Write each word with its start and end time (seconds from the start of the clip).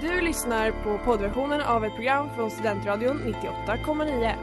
Du 0.00 0.20
lyssnar 0.20 0.70
på 0.70 0.98
poddversionen 1.04 1.60
av 1.60 1.84
ett 1.84 1.94
program 1.94 2.28
från 2.34 2.50
Studentradion 2.50 3.18
98,9. 3.18 4.34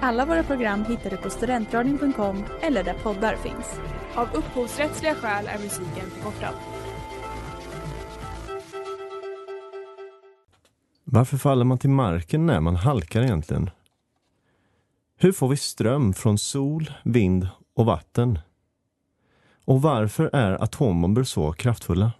Alla 0.00 0.26
våra 0.26 0.42
program 0.42 0.84
hittar 0.84 1.10
du 1.10 1.16
på 1.16 1.30
studentradion.com 1.30 2.44
eller 2.60 2.84
där 2.84 2.94
poddar 2.94 3.36
finns. 3.36 3.80
Av 4.14 4.28
upphovsrättsliga 4.34 5.14
skäl 5.14 5.46
är 5.46 5.58
musiken 5.58 6.10
förkortad. 6.10 6.54
Varför 11.04 11.36
faller 11.36 11.64
man 11.64 11.78
till 11.78 11.90
marken 11.90 12.46
när 12.46 12.60
man 12.60 12.76
halkar 12.76 13.22
egentligen? 13.22 13.70
Hur 15.18 15.32
får 15.32 15.48
vi 15.48 15.56
ström 15.56 16.14
från 16.14 16.38
sol, 16.38 16.90
vind 17.04 17.48
och 17.74 17.86
vatten? 17.86 18.38
Och 19.64 19.82
varför 19.82 20.30
är 20.32 20.62
atombomber 20.62 21.22
så 21.22 21.52
kraftfulla? 21.52 22.12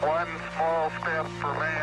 One 0.00 0.28
small 0.56 0.90
step 1.00 1.26
for 1.40 1.52
man, 1.54 1.81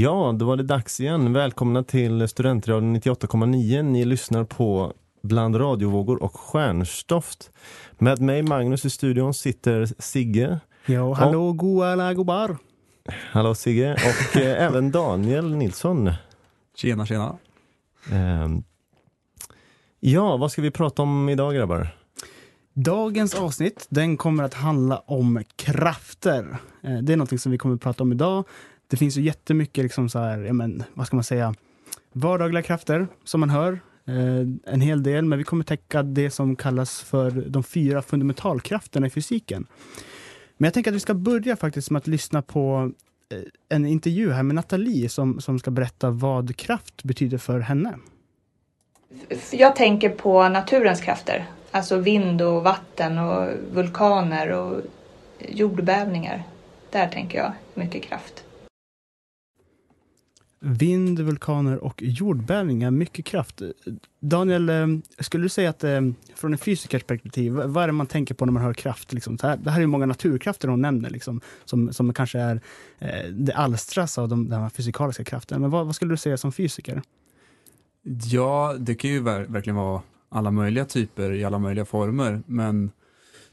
Ja, 0.00 0.34
då 0.38 0.44
var 0.46 0.56
det 0.56 0.62
dags 0.62 1.00
igen. 1.00 1.32
Välkomna 1.32 1.82
till 1.82 2.28
Studentradion 2.28 2.96
98,9. 2.96 3.82
Ni 3.82 4.04
lyssnar 4.04 4.44
på 4.44 4.92
Bland 5.22 5.60
radiovågor 5.60 6.22
och 6.22 6.36
stjärnstoft. 6.36 7.50
Med 7.92 8.20
mig 8.20 8.42
Magnus 8.42 8.84
i 8.84 8.90
studion 8.90 9.34
sitter 9.34 9.88
Sigge. 9.98 10.60
Ja, 10.86 11.12
hallå 11.14 11.52
goa 11.52 11.92
alla 11.92 12.14
gubbar. 12.14 12.56
Hallå 13.30 13.54
Sigge. 13.54 13.92
Och 13.92 14.36
eh, 14.36 14.62
även 14.66 14.90
Daniel 14.90 15.56
Nilsson. 15.56 16.10
Tjena, 16.76 17.06
tjena. 17.06 17.38
Ehm, 18.12 18.62
ja, 20.00 20.36
vad 20.36 20.52
ska 20.52 20.62
vi 20.62 20.70
prata 20.70 21.02
om 21.02 21.28
idag 21.28 21.54
grabbar? 21.54 21.88
Dagens 22.74 23.34
avsnitt 23.34 23.86
den 23.88 24.16
kommer 24.16 24.44
att 24.44 24.54
handla 24.54 24.98
om 24.98 25.42
krafter. 25.56 26.56
Eh, 26.82 26.98
Det 26.98 27.12
är 27.12 27.16
något 27.16 27.40
som 27.40 27.52
vi 27.52 27.58
kommer 27.58 27.74
att 27.74 27.80
prata 27.80 28.02
om 28.02 28.12
idag. 28.12 28.44
Det 28.88 28.96
finns 28.96 29.16
ju 29.16 29.22
jättemycket, 29.22 29.82
liksom 29.82 30.08
så 30.08 30.18
här, 30.18 30.38
ja, 30.38 30.52
men, 30.52 30.84
vad 30.94 31.06
ska 31.06 31.16
man 31.16 31.24
säga, 31.24 31.54
vardagliga 32.12 32.62
krafter 32.62 33.08
som 33.24 33.40
man 33.40 33.50
hör. 33.50 33.80
Eh, 34.06 34.72
en 34.72 34.80
hel 34.80 35.02
del, 35.02 35.24
men 35.24 35.38
vi 35.38 35.44
kommer 35.44 35.64
täcka 35.64 36.02
det 36.02 36.30
som 36.30 36.56
kallas 36.56 37.00
för 37.00 37.30
de 37.30 37.62
fyra 37.62 38.02
fundamentalkrafterna 38.02 39.06
i 39.06 39.10
fysiken. 39.10 39.66
Men 40.56 40.66
jag 40.66 40.74
tänker 40.74 40.90
att 40.90 40.94
vi 40.94 41.00
ska 41.00 41.14
börja 41.14 41.56
faktiskt 41.56 41.90
med 41.90 42.00
att 42.00 42.06
lyssna 42.06 42.42
på 42.42 42.92
eh, 43.28 43.38
en 43.68 43.86
intervju 43.86 44.32
här 44.32 44.42
med 44.42 44.54
Nathalie 44.54 45.08
som, 45.08 45.40
som 45.40 45.58
ska 45.58 45.70
berätta 45.70 46.10
vad 46.10 46.56
kraft 46.56 47.02
betyder 47.04 47.38
för 47.38 47.60
henne. 47.60 47.98
Jag 49.50 49.76
tänker 49.76 50.08
på 50.08 50.48
naturens 50.48 51.00
krafter. 51.00 51.46
Alltså 51.70 51.96
vind 51.96 52.42
och 52.42 52.62
vatten 52.62 53.18
och 53.18 53.48
vulkaner 53.72 54.52
och 54.52 54.80
jordbävningar. 55.48 56.42
Där 56.90 57.08
tänker 57.08 57.38
jag 57.38 57.52
mycket 57.74 58.02
kraft. 58.02 58.44
Vind, 60.60 61.20
vulkaner 61.20 61.84
och 61.84 62.02
jordbävningar, 62.02 62.90
mycket 62.90 63.24
kraft. 63.24 63.62
Daniel, 64.20 64.68
eh, 64.68 64.86
skulle 65.18 65.44
du 65.44 65.48
säga 65.48 65.70
att 65.70 65.84
eh, 65.84 66.00
från 66.34 66.52
en 66.52 66.58
fysikers 66.58 67.02
perspektiv, 67.02 67.52
vad 67.52 67.82
är 67.82 67.86
det 67.86 67.92
man 67.92 68.06
tänker 68.06 68.34
på 68.34 68.46
när 68.46 68.52
man 68.52 68.62
hör 68.62 68.74
kraft? 68.74 69.12
Liksom? 69.12 69.38
Så 69.38 69.46
här, 69.46 69.56
det 69.56 69.70
här 69.70 69.76
är 69.76 69.80
ju 69.80 69.86
många 69.86 70.06
naturkrafter 70.06 70.68
hon 70.68 70.80
nämner, 70.80 71.10
liksom, 71.10 71.40
som, 71.64 71.92
som 71.92 72.14
kanske 72.14 72.38
är 72.38 72.60
eh, 72.98 73.30
det 73.30 73.52
alstras 73.52 74.18
av 74.18 74.28
de, 74.28 74.48
de 74.48 74.60
här 74.60 74.68
fysikaliska 74.68 75.24
krafterna. 75.24 75.58
Men 75.58 75.70
vad, 75.70 75.86
vad 75.86 75.94
skulle 75.94 76.12
du 76.12 76.16
säga 76.16 76.36
som 76.36 76.52
fysiker? 76.52 77.02
Ja, 78.30 78.76
det 78.78 78.94
kan 78.94 79.10
ju 79.10 79.20
ver- 79.22 79.46
verkligen 79.46 79.76
vara 79.76 80.02
alla 80.28 80.50
möjliga 80.50 80.84
typer 80.84 81.32
i 81.32 81.44
alla 81.44 81.58
möjliga 81.58 81.84
former, 81.84 82.42
men 82.46 82.90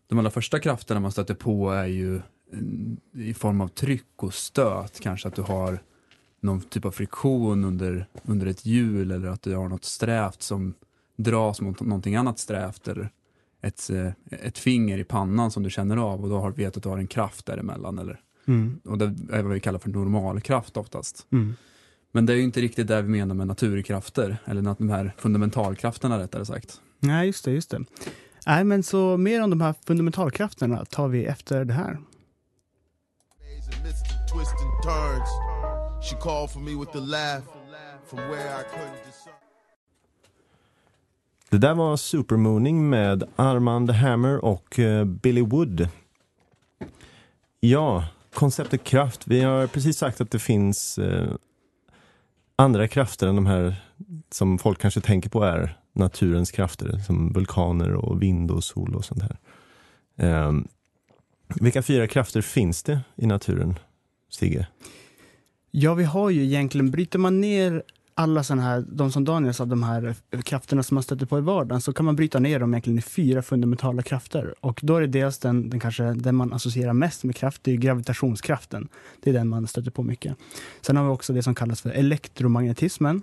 de 0.07 0.19
allra 0.19 0.31
första 0.31 0.59
krafterna 0.59 1.00
man 1.00 1.12
stöter 1.12 1.34
på 1.34 1.72
är 1.72 1.85
ju 1.85 2.22
mm, 2.53 2.97
i 3.13 3.34
form 3.34 3.62
av 3.62 3.68
tryck 3.68 4.24
och 4.24 4.34
stöt, 4.34 5.00
kanske 5.00 5.28
att 5.28 5.35
du 5.35 5.41
har 5.41 5.80
någon 6.45 6.61
typ 6.61 6.85
av 6.85 6.91
friktion 6.91 7.63
under, 7.63 8.07
under 8.23 8.47
ett 8.47 8.66
hjul 8.66 9.11
eller 9.11 9.28
att 9.28 9.41
du 9.41 9.56
har 9.56 9.69
något 9.69 9.85
strävt 9.85 10.41
som 10.41 10.73
dras 11.17 11.61
mot 11.61 11.79
någonting 11.79 12.16
annat 12.16 12.39
strävt 12.39 12.88
eller 12.88 13.09
ett, 13.61 13.89
eh, 13.89 14.11
ett 14.29 14.57
finger 14.57 14.97
i 14.97 15.03
pannan 15.03 15.51
som 15.51 15.63
du 15.63 15.69
känner 15.69 15.97
av 15.97 16.23
och 16.23 16.29
då 16.29 16.39
har, 16.39 16.51
vet 16.51 16.78
att 16.78 16.83
du 16.83 16.89
har 16.89 16.97
en 16.97 17.07
kraft 17.07 17.45
däremellan. 17.45 18.00
Eller, 18.00 18.19
Mm. 18.47 18.79
och 18.83 18.97
det 18.97 19.06
är 19.31 19.44
vad 19.44 19.53
vi 19.53 19.59
kallar 19.59 19.79
för 19.79 19.89
normalkraft 19.89 20.78
oftast. 20.78 21.28
Mm. 21.31 21.56
Men 22.11 22.25
det 22.25 22.33
är 22.33 22.38
ju 22.38 22.44
inte 22.44 22.62
riktigt 22.62 22.88
det 22.88 23.01
vi 23.01 23.09
menar 23.09 23.35
med 23.35 23.47
naturkrafter, 23.47 24.38
eller 24.45 24.75
de 24.77 24.89
här 24.89 25.13
fundamentalkrafterna 25.17 26.19
rättare 26.19 26.45
sagt. 26.45 26.81
Nej, 27.00 27.27
just 27.27 27.45
det, 27.45 27.51
just 27.51 27.69
det. 27.69 27.85
Nej, 28.47 28.63
men 28.63 28.83
så 28.83 29.17
mer 29.17 29.44
om 29.44 29.50
de 29.50 29.62
här 29.62 29.75
fundamentalkrafterna 29.85 30.85
tar 30.85 31.07
vi 31.07 31.25
efter 31.25 31.66
det 31.66 31.73
här. 31.73 31.97
She 36.06 36.16
called 36.16 36.52
for 36.52 36.60
me 36.60 36.76
with 36.76 36.92
the 36.92 37.00
laugh 37.00 37.44
from 38.08 38.20
where 38.20 38.60
I 38.60 38.64
couldn't 38.64 39.06
discern. 39.06 39.34
Det 41.50 41.58
där 41.58 41.74
var 41.74 41.98
Supermooning 41.98 42.90
med 42.90 43.24
Armand 43.36 43.92
Hammer 43.92 44.46
och 44.46 44.80
eh, 44.80 45.06
Billy 45.06 45.42
Wood. 45.42 45.90
Ja, 47.60 48.08
konceptet 48.34 48.84
kraft. 48.84 49.28
Vi 49.28 49.42
har 49.42 49.68
precis 49.68 49.98
sagt 49.98 50.22
att 50.22 50.32
det 50.32 50.40
finns 50.40 50.98
eh, 50.98 51.28
andra 52.56 52.88
krafter 52.88 53.28
än 53.28 53.36
de 53.36 53.46
här 53.46 53.76
som 54.32 54.58
folk 54.58 54.80
kanske 54.80 55.02
tänker 55.02 55.30
på 55.30 55.44
är 55.44 55.80
naturens 55.94 56.52
krafter, 56.52 57.00
som 57.00 57.34
vulkaner 57.34 57.94
och 57.94 58.22
vind 58.22 58.52
och 58.52 58.64
sol 58.64 58.96
och 58.96 59.06
sånt 59.06 59.22
här. 59.22 59.38
Eh, 60.16 60.52
vilka 61.62 61.82
fyra 61.82 62.08
krafter 62.08 62.42
finns 62.42 62.84
det 62.84 63.00
i 63.16 63.26
naturen, 63.26 63.80
Sigge? 64.30 64.68
Ja, 65.78 65.94
vi 65.94 66.03
har 66.03 66.30
ju 66.30 66.44
egentligen, 66.44 66.91
bryter 66.91 67.19
man 67.19 67.41
ner 67.41 67.84
alla 68.13 68.44
sådana 68.44 68.62
här, 68.62 68.86
de 68.88 69.12
som 69.12 69.25
Daniel 69.25 69.53
sa, 69.53 69.66
de 69.66 69.84
här 69.84 70.16
krafterna 70.44 70.84
som 70.84 70.96
man 70.96 71.03
stöter 71.03 71.25
på 71.25 71.38
i 71.38 71.41
vardagen, 71.41 71.81
så 71.81 71.94
kan 71.94 72.06
man 72.06 72.16
bryta 72.16 72.40
ner 72.40 72.59
dem 72.59 72.74
egentligen 72.74 73.00
i 73.00 73.02
fyra 73.02 73.41
fundamentala 73.41 74.02
krafter. 74.02 74.53
Och 74.59 74.80
då 74.84 74.96
är 74.96 75.02
det 75.02 75.08
dels 75.08 75.38
den, 75.38 75.69
den 75.69 75.80
kanske 75.80 76.03
den 76.03 76.36
man 76.36 76.53
associerar 76.53 76.94
mest 76.94 77.24
med 77.24 77.36
kraft, 77.36 77.63
det 77.63 77.72
är 77.72 77.75
gravitationskraften. 77.75 78.88
Det 79.22 79.30
är 79.30 79.34
den 79.34 79.47
man 79.47 79.68
stöter 79.68 79.91
på 79.91 80.03
mycket. 80.03 80.38
Sen 80.81 80.97
har 80.97 81.03
vi 81.03 81.09
också 81.09 81.34
det 81.34 81.44
som 81.44 81.56
kallas 81.56 81.81
för 81.81 81.90
elektromagnetismen. 81.90 83.22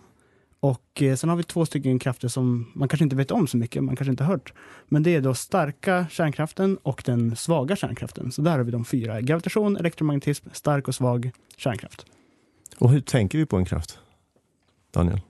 Och 0.61 1.03
eh, 1.03 1.17
sen 1.17 1.31
har 1.31 1.37
vi 1.37 1.43
två 1.43 1.67
stycken 1.67 1.99
krafter 1.99 2.29
som 2.29 2.73
man 2.75 2.89
kanske 2.89 3.05
inte 3.05 3.17
vet 3.17 3.31
om 3.31 3.47
så 3.47 3.57
mycket, 3.57 3.85
man 3.85 3.97
kanske 3.97 4.11
inte 4.11 4.25
hört. 4.25 4.53
Men 4.89 5.03
det 5.03 5.15
är 5.15 5.21
då 5.21 5.35
starka 5.35 6.07
kärnkraften 6.11 6.77
och 6.83 7.03
den 7.07 7.37
svaga 7.37 7.77
kärnkraften. 7.77 8.33
Så 8.33 8.43
där 8.43 8.51
har 8.51 8.65
vi 8.65 8.71
de 8.73 8.85
fyra. 8.85 9.21
Gravitation, 9.21 9.77
elektromagnetism, 9.77 10.49
stark 10.53 10.89
och 10.89 10.95
svag 10.95 11.31
kärnkraft. 11.57 12.07
Och 12.79 12.91
hur 12.91 13.01
tänker 13.01 13.39
vi 13.39 13.47
på 13.47 13.57
en 13.57 13.65
kraft? 13.65 13.99
Daniel? 14.91 15.21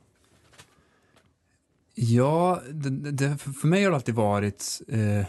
Ja, 1.95 2.61
det, 2.73 2.91
det, 2.91 3.39
för 3.39 3.69
mig 3.69 3.85
har 3.85 3.91
det 3.91 3.97
alltid 3.97 4.15
varit, 4.15 4.83
eh, 4.89 5.27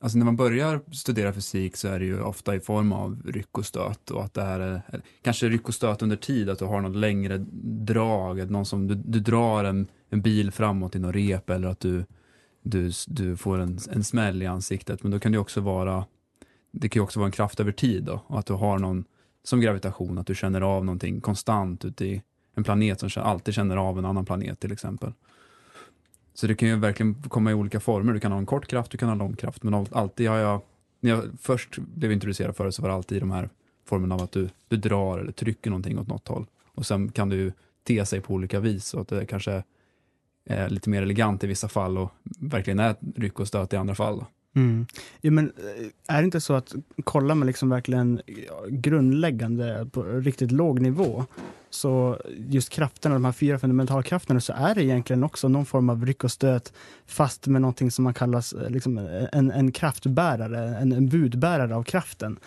alltså 0.00 0.18
när 0.18 0.24
man 0.24 0.36
börjar 0.36 0.80
studera 0.92 1.32
fysik 1.32 1.76
så 1.76 1.88
är 1.88 1.98
det 1.98 2.04
ju 2.04 2.22
ofta 2.22 2.54
i 2.54 2.60
form 2.60 2.92
av 2.92 3.22
ryck 3.24 3.58
och 3.58 3.66
stöt 3.66 4.10
och 4.10 4.24
att 4.24 4.34
det 4.34 4.42
här 4.42 4.60
är, 4.60 4.82
kanske 5.22 5.48
ryck 5.48 5.68
och 5.68 5.74
stöt 5.74 6.02
under 6.02 6.16
tid, 6.16 6.50
att 6.50 6.58
du 6.58 6.64
har 6.64 6.80
något 6.80 6.96
längre 6.96 7.46
drag, 7.62 8.40
att 8.40 8.50
någon 8.50 8.66
som, 8.66 8.86
du, 8.86 8.94
du 8.94 9.20
drar 9.20 9.64
en, 9.64 9.86
en 10.08 10.22
bil 10.22 10.50
framåt 10.50 10.96
i 10.96 10.98
någon 10.98 11.12
rep 11.12 11.50
eller 11.50 11.68
att 11.68 11.80
du, 11.80 12.04
du, 12.62 12.92
du 13.06 13.36
får 13.36 13.58
en, 13.58 13.78
en 13.90 14.04
smäll 14.04 14.42
i 14.42 14.46
ansiktet, 14.46 15.02
men 15.02 15.12
då 15.12 15.18
kan 15.18 15.32
det 15.32 15.38
också 15.38 15.60
vara, 15.60 16.04
det 16.72 16.88
kan 16.88 17.00
ju 17.00 17.04
också 17.04 17.18
vara 17.18 17.26
en 17.26 17.32
kraft 17.32 17.60
över 17.60 17.72
tid 17.72 18.04
då, 18.04 18.24
och 18.26 18.38
att 18.38 18.46
du 18.46 18.52
har 18.52 18.78
någon, 18.78 19.04
som 19.42 19.60
gravitation, 19.60 20.18
att 20.18 20.26
du 20.26 20.34
känner 20.34 20.60
av 20.60 20.84
någonting 20.84 21.20
konstant 21.20 21.84
ute 21.84 22.04
i 22.04 22.22
en 22.54 22.64
planet 22.64 23.00
som 23.00 23.22
alltid 23.22 23.54
känner 23.54 23.76
av 23.76 23.98
en 23.98 24.04
annan 24.04 24.24
planet 24.24 24.60
till 24.60 24.72
exempel. 24.72 25.12
Så 26.34 26.46
det 26.46 26.54
kan 26.54 26.68
ju 26.68 26.76
verkligen 26.76 27.14
komma 27.22 27.50
i 27.50 27.54
olika 27.54 27.80
former. 27.80 28.12
Du 28.12 28.20
kan 28.20 28.32
ha 28.32 28.38
en 28.38 28.46
kort 28.46 28.66
kraft, 28.66 28.90
du 28.90 28.98
kan 28.98 29.08
ha 29.08 29.12
en 29.12 29.18
lång 29.18 29.36
kraft. 29.36 29.62
Men 29.62 29.86
alltid 29.90 30.28
har 30.28 30.36
jag, 30.36 30.60
när 31.00 31.10
jag 31.10 31.24
först 31.40 31.78
blev 31.78 32.12
introducerad 32.12 32.56
för 32.56 32.64
det 32.64 32.72
så 32.72 32.82
var 32.82 32.88
det 32.88 32.94
alltid 32.94 33.16
i 33.16 33.20
de 33.20 33.30
här 33.30 33.50
formerna 33.84 34.14
av 34.14 34.22
att 34.22 34.32
du, 34.32 34.48
du 34.68 34.76
drar 34.76 35.18
eller 35.18 35.32
trycker 35.32 35.70
någonting 35.70 35.98
åt 35.98 36.08
något 36.08 36.28
håll. 36.28 36.46
Och 36.74 36.86
sen 36.86 37.12
kan 37.12 37.28
du 37.28 37.36
ju 37.36 37.52
te 37.84 38.06
sig 38.06 38.20
på 38.20 38.34
olika 38.34 38.60
vis. 38.60 38.94
och 38.94 39.00
att 39.00 39.08
det 39.08 39.26
kanske 39.26 39.62
är 40.44 40.68
lite 40.68 40.90
mer 40.90 41.02
elegant 41.02 41.44
i 41.44 41.46
vissa 41.46 41.68
fall 41.68 41.98
och 41.98 42.12
verkligen 42.38 42.78
är 42.78 42.96
ryck 43.16 43.40
och 43.40 43.48
stöt 43.48 43.72
i 43.72 43.76
andra 43.76 43.94
fall. 43.94 44.24
Mm. 44.56 44.86
Ja, 45.20 45.30
men 45.30 45.52
eh, 45.56 46.16
är 46.16 46.22
det 46.22 46.24
inte 46.24 46.40
så 46.40 46.54
att 46.54 46.74
kollar 47.04 47.34
man 47.34 47.46
liksom 47.46 47.68
verkligen 47.68 48.20
grundläggande 48.68 49.78
eh, 49.78 49.84
på 49.84 50.02
riktigt 50.02 50.52
låg 50.52 50.80
nivå 50.80 51.24
så 51.70 52.20
just 52.36 52.68
krafterna, 52.68 53.14
de 53.14 53.24
här 53.24 53.32
fyra 53.32 53.58
fundamentalkrafterna, 53.58 54.40
så 54.40 54.52
är 54.52 54.74
det 54.74 54.84
egentligen 54.84 55.24
också 55.24 55.48
någon 55.48 55.66
form 55.66 55.90
av 55.90 56.06
ryck 56.06 56.24
och 56.24 56.30
stöt 56.30 56.72
fast 57.06 57.46
med 57.46 57.60
någonting 57.60 57.90
som 57.90 58.04
man 58.04 58.14
kallar 58.14 58.64
eh, 58.64 58.70
liksom, 58.70 58.98
en, 59.32 59.50
en 59.50 59.72
kraftbärare, 59.72 60.76
en, 60.76 60.92
en 60.92 61.08
budbärare 61.08 61.76
av 61.76 61.82
kraften. 61.82 62.38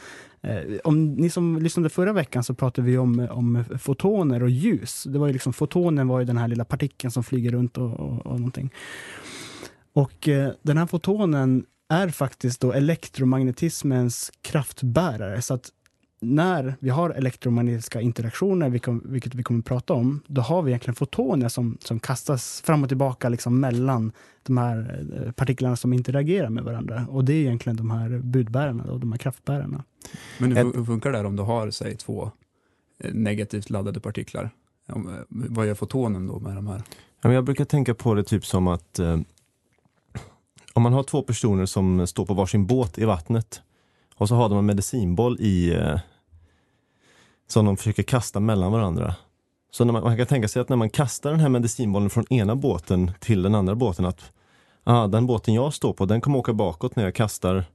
Om 0.84 1.14
ni 1.14 1.30
som 1.30 1.58
lyssnade 1.58 1.90
förra 1.90 2.14
veckan 2.14 2.44
så 2.44 2.54
pratade 2.54 2.88
vi 2.88 2.98
om, 2.98 3.28
om 3.32 3.64
fotoner 3.80 4.44
och 4.44 4.50
ljus. 4.50 5.04
Det 5.04 5.20
var 5.20 5.28
ju 5.28 5.34
liksom, 5.34 5.54
fotonen 5.54 6.08
var 6.08 6.20
ju 6.20 6.26
den 6.26 6.38
här 6.38 6.48
lilla 6.48 6.66
partikeln 6.66 7.12
som 7.12 7.24
flyger 7.24 7.52
runt 7.52 7.78
och, 7.78 8.00
och, 8.00 8.26
och 8.26 8.40
någonting. 8.40 8.74
Och 9.94 10.30
den 10.62 10.78
här 10.78 10.86
fotonen 10.86 11.66
är 11.94 12.10
faktiskt 12.10 12.62
då 12.62 12.74
elektromagnetismens 12.74 14.32
kraftbärare. 14.42 15.42
Så 15.42 15.54
att 15.54 15.72
när 16.24 16.76
vi 16.80 16.90
har 16.90 17.10
elektromagnetiska 17.10 18.02
interaktioner, 18.02 18.70
vilket 19.10 19.36
vi 19.36 19.44
kommer 19.44 19.60
att 19.60 19.66
prata 19.66 19.94
om, 19.94 20.20
då 20.28 20.42
har 20.42 20.62
vi 20.62 20.72
egentligen 20.72 20.96
fotoner 20.96 21.50
som, 21.50 21.78
som 21.82 22.00
kastas 22.00 22.62
fram 22.62 22.84
och 22.84 22.90
tillbaka 22.90 23.30
liksom 23.30 23.60
mellan 23.60 24.12
de 24.44 24.58
här 24.58 25.06
eh, 25.14 25.32
partiklarna 25.32 25.76
som 25.76 25.94
interagerar 25.94 26.50
med 26.50 26.64
varandra. 26.64 27.06
Och 27.10 27.26
det 27.26 27.34
är 27.34 27.42
egentligen 27.42 27.78
de 27.78 27.92
här 27.92 28.10
budbärarna, 28.24 28.84
och 28.84 29.00
de 29.00 29.12
här 29.12 29.20
kraftbärarna. 29.20 29.84
Men 30.38 30.58
hur, 30.58 30.74
hur 30.74 30.86
funkar 30.86 31.12
det 31.12 31.20
om 31.20 31.36
du 31.36 31.44
har, 31.44 31.72
säg, 31.72 31.98
två 31.98 32.32
eh, 33.00 33.14
negativt 33.14 33.70
laddade 33.70 34.00
partiklar? 34.00 34.50
Eh, 34.90 34.96
vad 35.28 35.68
gör 35.68 35.76
fotonen 35.76 36.28
då 36.28 36.40
med 36.40 36.56
de 36.56 36.68
här? 36.68 36.84
Jag 37.22 37.44
brukar 37.44 37.66
tänka 37.66 37.94
på 37.94 38.14
det 38.14 38.24
typ 38.24 38.46
som 38.46 38.68
att 38.68 39.00
eh, 39.00 39.20
om 40.74 40.84
man 40.84 40.94
har 40.94 41.04
två 41.04 41.22
personer 41.22 41.66
som 41.66 42.08
står 42.08 42.26
på 42.26 42.34
varsin 42.34 42.66
båt 42.66 42.98
i 42.98 43.06
vattnet 43.06 43.62
och 44.16 44.28
så 44.28 44.36
har 44.36 44.50
de 44.50 44.58
en 44.58 44.66
medicinboll 44.66 45.38
i 45.40 45.74
eh, 45.74 46.00
som 47.48 47.66
de 47.66 47.78
försöker 47.78 48.04
kasta 48.04 48.40
mellan 48.40 48.72
varandra. 48.72 49.16
Så 49.72 49.86
man, 49.86 50.04
man, 50.04 50.18
kan 50.18 50.28
tänka 50.28 50.48
sig 50.48 50.62
att 50.62 50.70
när 50.70 50.78
man 50.78 50.90
kastar 50.90 51.32
den 51.32 51.40
här 51.40 51.50
medicinbollen 51.50 52.10
från 52.10 52.34
ena 52.34 52.56
båten 52.56 53.12
till 53.20 53.42
den 53.42 53.56
andra 53.56 53.76
båten 53.76 54.06
att 54.06 54.32
ah, 54.84 55.08
den 55.08 55.28
båten 55.28 55.54
jag 55.54 55.74
står 55.74 55.94
på 55.94 56.06
den 56.06 56.22
kommer 56.22 56.40
åka 56.40 56.54
bakåt 56.54 56.96
när 56.96 57.04
jag 57.04 57.16
kastar 57.16 57.66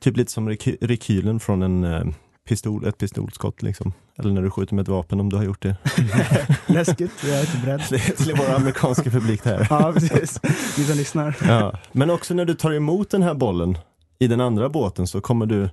typ 0.00 0.16
lite 0.16 0.32
som 0.32 0.48
rekylen 0.80 1.40
från 1.40 1.62
en 1.62 1.84
eh, 1.84 2.04
pistol, 2.48 2.86
ett 2.86 2.98
pistolskott 2.98 3.62
liksom. 3.62 3.92
Eller 4.18 4.32
när 4.32 4.42
du 4.42 4.50
skjuter 4.50 4.74
med 4.74 4.82
ett 4.82 4.88
vapen 4.88 5.20
om 5.20 5.28
du 5.30 5.36
har 5.36 5.44
gjort 5.44 5.62
det. 5.62 5.76
Läskigt, 6.66 7.12
jag 7.24 7.36
är 7.36 7.40
inte 7.40 7.66
beredd. 7.66 8.16
till 8.16 8.34
vår 8.38 8.54
amerikanska 8.56 9.10
publik 9.10 9.44
här. 9.44 9.66
ja, 9.70 9.92
precis. 9.92 10.40
Vi 10.78 10.84
som 10.84 10.96
lyssnar. 10.96 11.36
Ja. 11.48 11.72
Men 11.92 12.10
också 12.10 12.34
när 12.34 12.44
du 12.44 12.54
tar 12.54 12.72
emot 12.72 13.10
den 13.10 13.22
här 13.22 13.34
bollen 13.34 13.78
i 14.18 14.26
den 14.26 14.40
andra 14.40 14.68
båten 14.68 15.06
så 15.06 15.20
kommer 15.20 15.46
du 15.46 15.68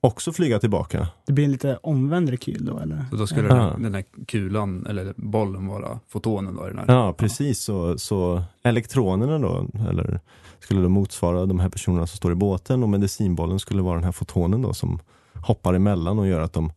också 0.00 0.32
flyga 0.32 0.58
tillbaka. 0.58 1.08
Det 1.26 1.32
blir 1.32 1.44
en 1.44 1.52
lite 1.52 1.76
omvänd 1.82 2.28
rekyl 2.28 2.64
då 2.64 2.78
eller? 2.78 3.04
Så 3.10 3.16
då 3.16 3.26
skulle 3.26 3.48
Ja. 3.48 3.76
den, 3.78 3.94
här 3.94 4.04
kulan, 4.26 4.86
eller 4.86 5.14
bollen 5.16 5.66
vara 5.66 5.98
fotonen 6.08 6.56
då? 6.56 6.66
I 6.66 6.68
den 6.70 6.78
här. 6.78 6.94
Ja, 6.94 7.12
precis. 7.12 7.60
Så, 7.60 7.98
så 7.98 8.42
elektronerna 8.62 9.38
då, 9.38 9.68
eller 9.90 10.20
skulle 10.60 10.80
då 10.80 10.88
motsvara 10.88 11.46
de 11.46 11.60
här 11.60 11.68
personerna 11.68 12.06
som 12.06 12.16
står 12.16 12.32
i 12.32 12.34
båten 12.34 12.82
och 12.82 12.88
medicinbollen 12.88 13.58
skulle 13.58 13.82
vara 13.82 13.94
den 13.94 14.04
här 14.04 14.12
fotonen 14.12 14.62
då 14.62 14.74
som 14.74 14.98
hoppar 15.46 15.74
emellan 15.74 16.18
och 16.18 16.26
gör 16.26 16.40
att 16.40 16.52
de 16.52 16.72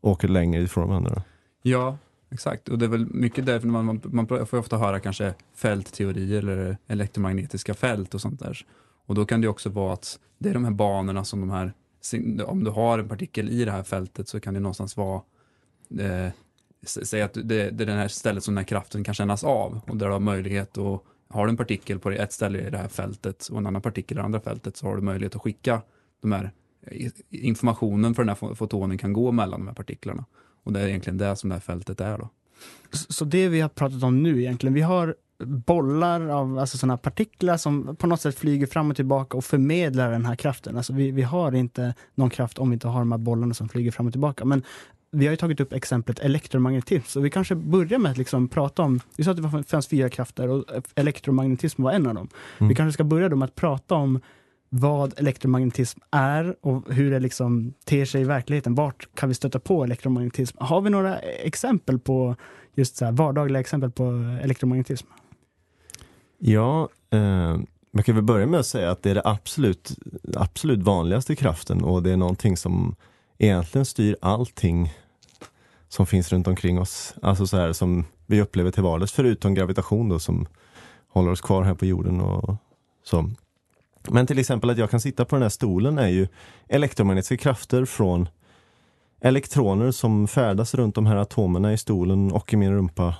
åker 0.00 0.28
längre 0.28 0.62
ifrån 0.62 0.88
varandra. 0.88 1.22
Ja, 1.62 1.98
exakt. 2.30 2.68
Och 2.68 2.78
det 2.78 2.84
är 2.84 2.88
väl 2.88 3.06
mycket 3.06 3.46
därför 3.46 3.68
man, 3.68 3.84
man, 3.84 4.00
man 4.04 4.26
får 4.26 4.46
ju 4.52 4.58
ofta 4.58 4.78
höra 4.78 5.00
kanske 5.00 5.34
fältteorier 5.54 6.38
eller 6.38 6.76
elektromagnetiska 6.86 7.74
fält 7.74 8.14
och 8.14 8.20
sånt 8.20 8.40
där. 8.40 8.66
Och 9.06 9.14
då 9.14 9.24
kan 9.24 9.40
det 9.40 9.48
också 9.48 9.70
vara 9.70 9.92
att 9.92 10.18
det 10.38 10.48
är 10.48 10.54
de 10.54 10.64
här 10.64 10.72
banorna 10.72 11.24
som 11.24 11.40
de 11.40 11.50
här, 11.50 11.72
om 12.46 12.64
du 12.64 12.70
har 12.70 12.98
en 12.98 13.08
partikel 13.08 13.48
i 13.48 13.64
det 13.64 13.72
här 13.72 13.82
fältet 13.82 14.28
så 14.28 14.40
kan 14.40 14.54
det 14.54 14.60
någonstans 14.60 14.96
vara 14.96 15.22
eh, 16.00 16.32
Säg 16.86 17.22
att 17.22 17.34
det, 17.34 17.70
det 17.70 17.84
är 17.84 17.86
det 17.86 17.92
här 17.92 18.08
stället 18.08 18.44
som 18.44 18.54
den 18.54 18.58
här 18.58 18.68
kraften 18.68 19.04
kan 19.04 19.14
kännas 19.14 19.44
av 19.44 19.80
och 19.86 19.96
där 19.96 20.06
du 20.06 20.12
har 20.12 20.20
möjlighet 20.20 20.78
att 20.78 21.02
har 21.28 21.46
du 21.46 21.50
en 21.50 21.56
partikel 21.56 21.98
på 21.98 22.10
ett 22.10 22.32
ställe 22.32 22.66
i 22.66 22.70
det 22.70 22.78
här 22.78 22.88
fältet 22.88 23.48
och 23.48 23.58
en 23.58 23.66
annan 23.66 23.82
partikel 23.82 24.16
i 24.16 24.18
det 24.18 24.24
andra 24.24 24.40
fältet 24.40 24.76
så 24.76 24.86
har 24.86 24.96
du 24.96 25.02
möjlighet 25.02 25.36
att 25.36 25.42
skicka 25.42 25.82
de 26.22 26.32
här 26.32 26.50
informationen 27.30 28.14
för 28.14 28.24
den 28.24 28.28
här 28.28 28.54
fotonen 28.54 28.98
kan 28.98 29.12
gå 29.12 29.32
mellan 29.32 29.60
de 29.60 29.66
här 29.66 29.74
partiklarna. 29.74 30.24
Och 30.64 30.72
det 30.72 30.80
är 30.80 30.88
egentligen 30.88 31.18
det 31.18 31.36
som 31.36 31.48
det 31.48 31.54
här 31.54 31.60
fältet 31.60 32.00
är 32.00 32.18
då. 32.18 32.28
Så 32.92 33.24
det 33.24 33.48
vi 33.48 33.60
har 33.60 33.68
pratat 33.68 34.02
om 34.02 34.22
nu 34.22 34.40
egentligen, 34.40 34.74
vi 34.74 34.80
har 34.80 35.14
bollar 35.44 36.28
av 36.28 36.58
alltså 36.58 36.78
sådana 36.78 36.96
partiklar 36.96 37.56
som 37.56 37.96
på 37.96 38.06
något 38.06 38.20
sätt 38.20 38.38
flyger 38.38 38.66
fram 38.66 38.90
och 38.90 38.96
tillbaka 38.96 39.36
och 39.36 39.44
förmedlar 39.44 40.10
den 40.10 40.26
här 40.26 40.36
kraften. 40.36 40.76
Alltså 40.76 40.92
vi, 40.92 41.10
vi 41.10 41.22
har 41.22 41.52
inte 41.52 41.94
någon 42.14 42.30
kraft 42.30 42.58
om 42.58 42.70
vi 42.70 42.74
inte 42.74 42.88
har 42.88 42.98
de 42.98 43.12
här 43.12 43.18
bollarna 43.18 43.54
som 43.54 43.68
flyger 43.68 43.90
fram 43.90 44.06
och 44.06 44.12
tillbaka. 44.12 44.44
Men 44.44 44.62
vi 45.10 45.26
har 45.26 45.30
ju 45.30 45.36
tagit 45.36 45.60
upp 45.60 45.72
exemplet 45.72 46.18
elektromagnetism, 46.18 47.06
så 47.06 47.20
vi 47.20 47.30
kanske 47.30 47.54
börjar 47.54 47.98
med 47.98 48.10
att 48.10 48.18
liksom 48.18 48.48
prata 48.48 48.82
om, 48.82 49.00
vi 49.16 49.24
sa 49.24 49.30
att 49.30 49.36
det 49.36 49.64
fanns 49.64 49.88
fyra 49.88 50.08
krafter 50.08 50.48
och 50.48 50.64
elektromagnetism 50.94 51.82
var 51.82 51.92
en 51.92 52.06
av 52.06 52.14
dem. 52.14 52.28
Mm. 52.58 52.68
Vi 52.68 52.74
kanske 52.74 52.92
ska 52.92 53.04
börja 53.04 53.28
då 53.28 53.36
med 53.36 53.46
att 53.46 53.54
prata 53.54 53.94
om 53.94 54.20
vad 54.74 55.18
elektromagnetism 55.18 56.00
är 56.10 56.56
och 56.60 56.92
hur 56.92 57.10
det 57.10 57.20
liksom 57.20 57.74
ter 57.84 58.04
sig 58.04 58.20
i 58.20 58.24
verkligheten. 58.24 58.74
Vart 58.74 59.08
kan 59.14 59.28
vi 59.28 59.34
stöta 59.34 59.60
på 59.60 59.84
elektromagnetism? 59.84 60.56
Har 60.60 60.80
vi 60.80 60.90
några 60.90 61.18
exempel 61.18 61.98
på 61.98 62.36
just 62.74 62.96
så 62.96 63.04
här 63.04 63.12
vardagliga 63.12 63.60
exempel 63.60 63.90
på 63.90 64.04
elektromagnetism? 64.42 65.06
Ja, 66.38 66.88
eh, 67.10 67.56
man 67.90 68.04
kan 68.04 68.14
väl 68.14 68.24
börja 68.24 68.46
med 68.46 68.60
att 68.60 68.66
säga 68.66 68.90
att 68.90 69.02
det 69.02 69.10
är 69.10 69.14
den 69.14 69.26
absolut, 69.26 69.98
absolut 70.36 70.82
vanligaste 70.82 71.36
kraften 71.36 71.84
och 71.84 72.02
det 72.02 72.10
är 72.10 72.16
någonting 72.16 72.56
som 72.56 72.96
egentligen 73.38 73.84
styr 73.84 74.16
allting 74.20 74.94
som 75.88 76.06
finns 76.06 76.32
runt 76.32 76.46
omkring 76.46 76.78
oss. 76.78 77.14
Alltså 77.22 77.46
så 77.46 77.56
här 77.56 77.72
som 77.72 78.04
vi 78.26 78.40
upplever 78.40 78.70
till 78.70 78.82
vardags, 78.82 79.12
förutom 79.12 79.54
gravitation 79.54 80.08
då 80.08 80.18
som 80.18 80.46
håller 81.08 81.30
oss 81.30 81.40
kvar 81.40 81.62
här 81.62 81.74
på 81.74 81.86
jorden 81.86 82.20
och 82.20 82.54
så. 83.04 83.30
Men 84.10 84.26
till 84.26 84.38
exempel 84.38 84.70
att 84.70 84.78
jag 84.78 84.90
kan 84.90 85.00
sitta 85.00 85.24
på 85.24 85.36
den 85.36 85.42
här 85.42 85.48
stolen 85.48 85.98
är 85.98 86.08
ju 86.08 86.28
elektromagnetiska 86.68 87.36
krafter 87.36 87.84
från 87.84 88.28
elektroner 89.20 89.90
som 89.90 90.28
färdas 90.28 90.74
runt 90.74 90.94
de 90.94 91.06
här 91.06 91.16
atomerna 91.16 91.72
i 91.72 91.78
stolen 91.78 92.32
och 92.32 92.52
i 92.52 92.56
min 92.56 92.72
rumpa. 92.72 93.14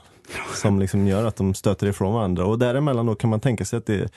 Som 0.55 0.81
liksom 0.81 1.07
gör 1.07 1.25
att 1.25 1.37
de 1.37 1.55
stöter 1.55 1.87
ifrån 1.87 2.15
varandra 2.15 2.45
och 2.45 2.59
däremellan 2.59 3.07
då 3.07 3.15
kan 3.15 3.31
man 3.31 3.41
tänka 3.41 3.65
sig 3.65 3.77
att 3.77 3.87
det 3.87 4.13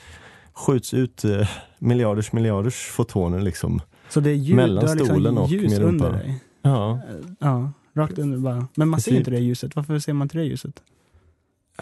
skjuts 0.52 0.94
ut 0.94 1.24
eh, 1.24 1.48
miljarders 1.78 2.32
miljarders 2.32 2.74
fotoner 2.74 3.40
liksom. 3.40 3.80
Så 4.08 4.20
det 4.20 4.30
är 4.30 4.34
ljus, 4.34 4.56
mellan 4.56 4.84
liksom 4.84 5.06
stolen 5.06 5.38
och 5.38 5.48
ljus 5.50 5.70
min 5.70 5.80
rumpa. 5.80 6.06
under 6.06 6.18
dig? 6.18 6.40
Ja. 6.62 7.00
Ja, 7.38 7.72
rakt 7.94 8.18
under 8.18 8.38
bara. 8.38 8.68
Men 8.74 8.88
man 8.88 9.00
ser 9.00 9.10
Precis. 9.10 9.18
inte 9.18 9.30
det 9.30 9.38
ljuset. 9.38 9.76
Varför 9.76 9.98
ser 9.98 10.12
man 10.12 10.24
inte 10.24 10.38
det 10.38 10.44
ljuset? 10.44 10.82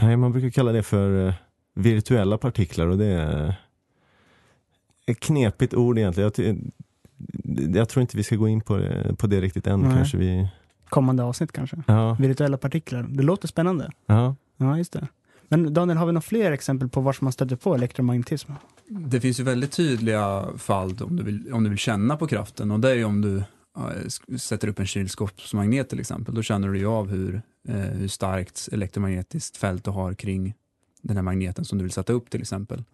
Nej, 0.00 0.16
man 0.16 0.32
brukar 0.32 0.50
kalla 0.50 0.73
det 0.73 0.82
för 0.82 1.26
eh, 1.26 1.35
virtuella 1.75 2.38
partiklar 2.38 2.87
och 2.87 2.99
det 2.99 3.06
är 3.06 3.54
ett 5.06 5.20
knepigt 5.20 5.75
ord 5.75 5.99
egentligen. 5.99 6.32
Jag, 6.37 7.76
jag 7.76 7.88
tror 7.88 8.00
inte 8.00 8.16
vi 8.16 8.23
ska 8.23 8.37
gå 8.37 8.49
in 8.49 8.61
på 8.61 8.76
det, 8.76 9.14
på 9.18 9.26
det 9.26 9.40
riktigt 9.40 9.66
än 9.66 9.80
Nej. 9.80 9.94
kanske. 9.94 10.16
Vi, 10.16 10.49
Kommande 10.88 11.23
avsnitt 11.23 11.52
kanske? 11.52 11.82
ja, 11.87 12.16
Virtuella 12.20 12.56
partiklar. 12.56 13.06
Det 13.08 13.23
låter 13.23 13.49
spännande. 13.49 13.90
ja. 14.06 14.37
Ja, 14.56 14.78
just 14.78 14.92
det. 14.92 15.08
Men 15.49 15.75
Daniel, 15.75 15.99
har 15.99 16.06
vi 16.06 16.12
några 16.12 16.23
fler 16.23 16.52
exempel 16.52 16.88
på 16.88 17.00
var 17.00 17.16
man 17.20 17.32
stöter 17.32 17.56
på 17.56 17.75
elektromagnetism? 17.75 18.52
Det 18.88 19.20
finns 19.20 19.40
ju 19.40 19.44
väldigt 19.44 19.73
tydliga 19.73 20.44
fall 20.56 20.96
om 21.02 21.16
du 21.16 21.23
vill, 21.23 21.52
om 21.52 21.64
du 21.64 21.70
vill 21.70 21.78
känna 21.78 22.16
på 22.16 22.26
kraften 22.26 22.70
och 22.70 22.80
det 22.80 22.90
är 22.90 22.94
ju 22.94 23.04
om 23.04 23.20
du 23.20 23.42
sätter 24.38 24.68
upp 24.68 24.78
en 24.78 24.87
kylskåpsmagnet 24.87 25.88
till 25.88 26.00
exempel. 26.00 26.34
Då 26.34 26.42
känner 26.42 26.68
du 26.68 26.78
ju 26.78 26.87
av 26.87 27.08
hur, 27.11 27.42
eh, 27.68 27.75
hur 27.75 28.08
starkt 28.08 28.68
elektromagnetiskt 28.73 29.56
fält 29.56 29.84
du 29.84 29.90
har 29.90 30.14
kring 30.14 30.54
den 31.02 31.16
här 31.16 31.23
magneten 31.23 31.64
som 31.64 31.78
du 31.78 31.84
vill 31.84 31.92
sätta 31.92 32.12
upp 32.12 32.30
till 32.30 32.40
exempel. 32.40 32.84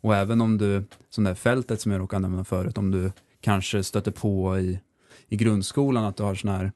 Och 0.00 0.16
även 0.16 0.40
om 0.40 0.58
du, 0.58 0.84
som 1.10 1.24
det 1.24 1.30
här 1.30 1.34
fältet 1.34 1.80
som 1.80 1.92
jag 1.92 2.00
råkade 2.00 2.26
använda 2.26 2.44
förut, 2.44 2.78
om 2.78 2.90
du 2.90 3.12
kanske 3.40 3.82
stöter 3.82 4.10
på 4.10 4.58
i, 4.58 4.80
i 5.28 5.36
grundskolan 5.36 6.04
att 6.04 6.16
du 6.16 6.22
har 6.22 6.34
sån 6.34 6.50
här 6.50 6.72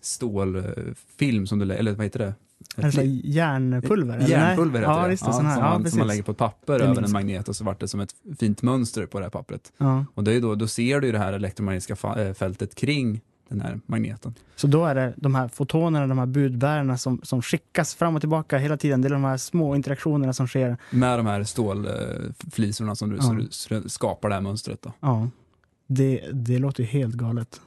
stålfilm 0.00 1.46
som 1.46 1.58
du, 1.58 1.72
eller 1.72 1.92
vad 1.92 2.06
heter 2.06 2.18
det? 2.18 2.34
Är 2.76 2.82
det 2.82 2.92
så 2.92 3.00
här 3.00 3.20
järnpulver? 3.24 4.18
eller? 4.18 4.28
Järnpulver 4.28 4.80
heter 4.80 4.92
ja, 4.92 5.04
det. 5.04 5.10
Just 5.10 5.26
det 5.26 5.32
sån 5.32 5.46
här. 5.46 5.54
som, 5.54 5.64
ja, 5.64 5.70
man, 5.70 5.82
precis. 5.82 5.92
som 5.92 5.98
man 5.98 6.08
lägger 6.08 6.22
på 6.22 6.32
ett 6.32 6.38
papper 6.38 6.80
över 6.80 7.02
en 7.02 7.12
magnet 7.12 7.48
och 7.48 7.56
så 7.56 7.64
vart 7.64 7.80
det 7.80 7.88
som 7.88 8.00
ett 8.00 8.14
fint 8.38 8.62
mönster 8.62 9.06
på 9.06 9.18
det 9.18 9.24
här 9.24 9.30
pappret. 9.30 9.72
ja. 9.76 10.04
Och 10.14 10.24
det 10.24 10.32
är 10.32 10.40
då, 10.40 10.54
då 10.54 10.66
ser 10.66 11.00
du 11.00 11.12
det 11.12 11.18
här 11.18 11.32
elektromagnetiska 11.32 12.22
eh, 12.22 12.34
fältet 12.34 12.74
kring 12.74 13.20
den 13.50 13.60
här 13.60 13.80
magneten. 13.86 14.34
Så 14.56 14.66
då 14.66 14.84
är 14.84 14.94
det 14.94 15.14
de 15.16 15.34
här 15.34 15.48
fotonerna, 15.48 16.06
de 16.06 16.18
här 16.18 16.26
budbärarna 16.26 16.98
som, 16.98 17.20
som 17.22 17.42
skickas 17.42 17.94
fram 17.94 18.14
och 18.14 18.22
tillbaka 18.22 18.58
hela 18.58 18.76
tiden. 18.76 19.02
Det 19.02 19.08
är 19.08 19.12
de 19.12 19.24
här 19.24 19.36
små 19.36 19.76
interaktionerna 19.76 20.32
som 20.32 20.46
sker. 20.46 20.76
Med 20.90 21.18
de 21.18 21.26
här 21.26 21.44
stålflisorna 21.44 22.94
som 22.94 23.10
du, 23.10 23.16
Ja. 23.16 23.22
så 23.50 23.74
du 23.74 23.88
skapar 23.88 24.28
det 24.28 24.34
här 24.34 24.42
mönstret. 24.42 24.82
Då. 24.82 24.92
Ja, 25.00 25.28
det, 25.86 26.20
det 26.32 26.58
låter 26.58 26.82
ju 26.82 26.88
helt 26.88 27.14
galet. 27.14 27.60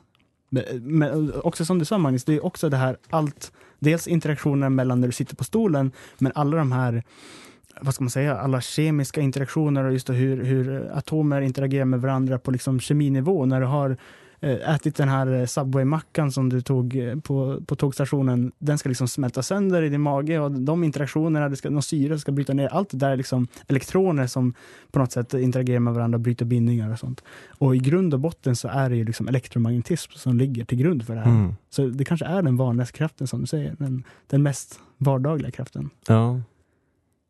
Men, 0.82 1.34
också 1.44 1.66
som 1.66 1.80
du 1.80 1.86
sa 1.86 1.98
Magnus, 1.98 2.24
det 2.24 2.34
är 2.34 2.46
också 2.46 2.70
det 2.70 2.78
här 2.78 2.98
allt, 3.10 3.52
dels 3.80 4.08
interaktionen 4.08 4.76
mellan 4.76 5.00
när 5.02 5.08
du 5.08 5.12
sitter 5.12 5.36
på 5.36 5.44
stolen, 5.44 5.92
men 6.18 6.32
alla 6.36 6.58
de 6.58 6.72
här 6.72 7.04
vad 7.82 7.94
ska 7.94 8.04
man 8.04 8.12
säga, 8.12 8.38
alla 8.38 8.62
kemiska 8.62 9.22
interaktioner 9.22 9.84
och 9.84 9.94
just 9.94 10.10
hur, 10.10 10.44
hur 10.44 10.92
atomer 10.98 11.42
interagerar 11.42 11.86
med 11.86 12.02
varandra 12.02 12.40
på 12.40 12.52
liksom 12.52 12.80
keminivå. 12.80 13.46
När 13.46 13.60
du 13.60 13.66
har 13.66 13.90
eh, 13.90 13.98
ätit 14.44 14.96
den 14.96 15.10
här 15.10 15.34
eh, 15.34 15.46
Subway-mackan 15.46 16.32
som 16.32 16.50
du 16.50 16.62
tog 16.62 16.96
eh, 16.96 17.20
på, 17.20 17.62
på 17.66 17.76
tågstationen, 17.76 18.52
den 18.60 18.78
ska 18.78 18.90
liksom 18.90 19.08
smälta 19.08 19.44
sönder 19.44 19.82
i 19.82 19.90
din 19.90 20.02
mage 20.02 20.40
och 20.40 20.52
de 20.52 20.84
interaktionerna, 20.84 21.50
det 21.50 21.56
ska, 21.56 21.70
någon 21.70 21.84
syre 21.84 22.20
ska 22.20 22.32
bryta 22.32 22.54
ner, 22.54 22.68
allt 22.68 22.90
det 22.90 22.98
där 22.98 23.10
är 23.10 23.18
liksom 23.18 23.48
elektroner 23.68 24.28
som 24.28 24.54
på 24.92 25.00
något 25.00 25.12
sätt 25.12 25.34
interagerar 25.34 25.80
med 25.80 25.94
varandra 25.94 26.16
och 26.16 26.22
bryter 26.22 26.46
bindningar 26.46 26.92
och 26.92 27.00
sånt. 27.00 27.24
Och 27.48 27.76
i 27.76 27.80
grund 27.80 28.14
och 28.14 28.20
botten 28.20 28.56
så 28.56 28.68
är 28.68 28.90
det 28.90 28.96
ju 28.96 29.06
liksom 29.06 29.28
elektromagnetism 29.28 30.12
som 30.16 30.38
ligger 30.38 30.66
till 30.66 30.78
grund 30.78 31.06
för 31.06 31.16
det 31.16 31.22
här. 31.22 31.32
Mm. 31.32 31.54
Så 31.70 31.88
det 31.88 32.06
kanske 32.06 32.26
är 32.26 32.42
den 32.42 32.58
vanligaste 32.58 32.98
kraften 32.98 33.28
som 33.28 33.42
du 33.42 33.48
säger, 33.48 33.76
den, 33.80 34.04
den 34.28 34.44
mest 34.44 34.80
vardagliga 34.98 35.52
kraften. 35.52 35.90
Ja. 36.08 36.42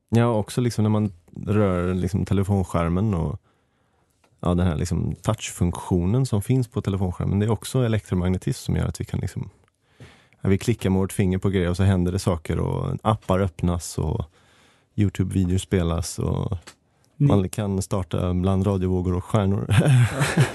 Ja, 0.09 0.33
också 0.33 0.61
liksom 0.61 0.83
när 0.83 0.89
man 0.89 1.11
rör 1.45 1.93
liksom 1.93 2.25
telefonskärmen 2.25 3.13
och 3.13 3.39
ja, 4.43 4.53
den 4.53 4.67
här 4.67 4.75
liksom 4.75 5.15
touchfunktionen 5.21 6.25
som 6.25 6.41
finns 6.41 6.67
på 6.67 6.81
telefonskärmen. 6.81 7.39
Det 7.39 7.45
är 7.45 7.51
också 7.51 7.85
elektromagnetism 7.85 8.65
som 8.65 8.75
gör 8.75 8.85
att 8.85 9.01
vi 9.01 9.05
kan 9.05 9.19
liksom 9.19 9.49
ja, 10.41 10.49
vi 10.49 10.57
klickar 10.57 10.89
med 10.89 10.99
vårt 10.99 11.13
finger 11.13 11.37
på 11.37 11.49
grejer 11.49 11.69
och 11.69 11.77
så 11.77 11.83
händer 11.83 12.11
det 12.11 12.19
saker 12.19 12.59
och 12.59 12.97
appar 13.01 13.39
öppnas 13.39 13.97
och 13.97 14.25
Youtube-videor 14.95 15.57
spelas 15.57 16.19
och 16.19 16.57
man 17.17 17.49
kan 17.49 17.81
starta 17.81 18.33
bland 18.33 18.67
radiovågor 18.67 19.15
och 19.15 19.23
stjärnor. 19.23 19.65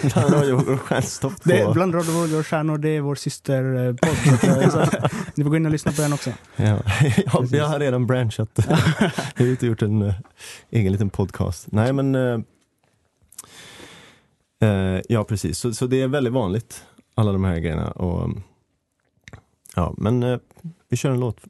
bland 0.13 0.35
radiovågor 0.35 0.75
och 0.75 0.81
stjärnstopp. 0.81 1.33
Det 1.45 1.73
bland 1.73 1.95
radiovågor 1.95 2.39
och 2.39 2.47
stjärnor, 2.47 2.79
det 2.79 2.89
är 2.89 3.01
vår 3.01 3.15
systerpodd. 3.15 4.83
eh, 5.05 5.11
Ni 5.35 5.45
får 5.45 5.51
gå 5.51 5.57
in 5.57 5.67
och 5.67 5.73
lyssna 5.73 5.93
på 5.93 6.03
den 6.03 6.13
också. 6.13 6.31
Ja, 6.57 6.67
jag, 7.33 7.47
jag 7.51 7.67
har 7.67 7.79
redan 7.79 8.07
branchat. 8.07 8.51
jag 9.37 9.47
har 9.47 9.67
gjort 9.67 9.83
en 9.83 10.03
uh, 10.03 10.15
egen 10.71 10.93
liten 10.93 11.11
podcast. 11.11 11.67
Nej 11.73 11.93
men 11.93 12.15
eh, 14.61 15.01
Ja 15.09 15.25
precis, 15.25 15.59
så, 15.59 15.75
så 15.75 15.87
det 15.87 16.03
är 16.03 16.09
väldigt 16.09 16.33
vanligt 16.33 16.85
alla 17.15 17.33
de 17.33 17.45
här 17.45 17.59
grejerna. 17.59 17.91
Och, 17.91 18.31
ja, 19.77 19.95
men 19.97 20.23
eh, 20.23 20.39
vi 20.89 20.97
kör 20.97 21.11
en 21.11 21.21
låt. 21.21 21.41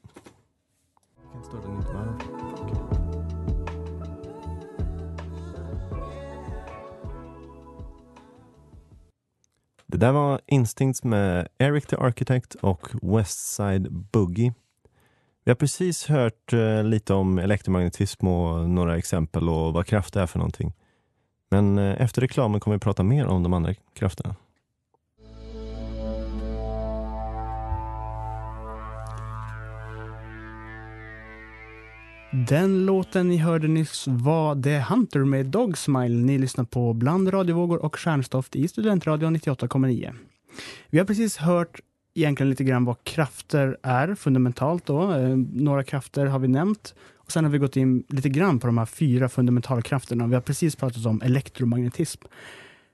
Det 9.91 9.97
där 9.97 10.11
var 10.11 10.41
Instincts 10.47 11.03
med 11.03 11.47
Eric 11.57 11.85
the 11.85 11.95
Architect 11.95 12.55
och 12.55 12.87
Westside 13.01 13.91
Boogie. 13.91 14.53
Vi 15.43 15.51
har 15.51 15.55
precis 15.55 16.05
hört 16.05 16.53
eh, 16.53 16.83
lite 16.83 17.13
om 17.13 17.39
elektromagnetism 17.39 18.27
och 18.27 18.69
några 18.69 18.97
exempel 18.97 19.49
och 19.49 19.73
vad 19.73 19.85
kraft 19.85 20.15
är 20.15 20.27
för 20.27 20.39
någonting. 20.39 20.73
Men 21.49 21.77
eh, 21.77 22.01
efter 22.01 22.21
reklamen 22.21 22.59
kommer 22.59 22.77
vi 22.77 22.79
prata 22.79 23.03
mer 23.03 23.25
om 23.25 23.43
de 23.43 23.53
andra 23.53 23.73
krafterna. 23.93 24.35
Den 32.31 32.85
låten 32.85 33.27
ni 33.27 33.37
hörde 33.37 33.67
nyss 33.67 34.07
var 34.07 34.63
The 34.63 34.79
Hunter 34.79 35.19
med 35.19 35.45
Dog 35.45 35.77
Smile. 35.77 36.15
Ni 36.15 36.37
lyssnar 36.37 36.65
på 36.65 36.93
Bland 36.93 37.33
radiovågor 37.33 37.85
och 37.85 37.99
stjärnstoft 37.99 38.55
i 38.55 38.67
Studentradion 38.67 39.35
98,9. 39.35 40.13
Vi 40.89 40.97
har 40.97 41.05
precis 41.05 41.37
hört 41.37 41.79
egentligen 42.13 42.49
lite 42.49 42.63
grann 42.63 42.85
vad 42.85 43.03
krafter 43.03 43.77
är 43.83 44.15
fundamentalt. 44.15 44.85
Då. 44.85 45.13
Eh, 45.13 45.37
några 45.53 45.83
krafter 45.83 46.25
har 46.25 46.39
vi 46.39 46.47
nämnt. 46.47 46.95
Och 47.29 47.33
Sen 47.33 47.43
har 47.43 47.51
vi 47.51 47.57
gått 47.57 47.75
in 47.75 48.03
lite 48.07 48.29
grann 48.29 48.59
på 48.59 48.67
de 48.67 48.77
här 48.77 48.85
fyra 48.85 49.29
fundamentalkrafterna. 49.29 50.27
Vi 50.27 50.33
har 50.33 50.41
precis 50.41 50.75
pratat 50.75 51.05
om 51.05 51.21
elektromagnetism. 51.21 52.21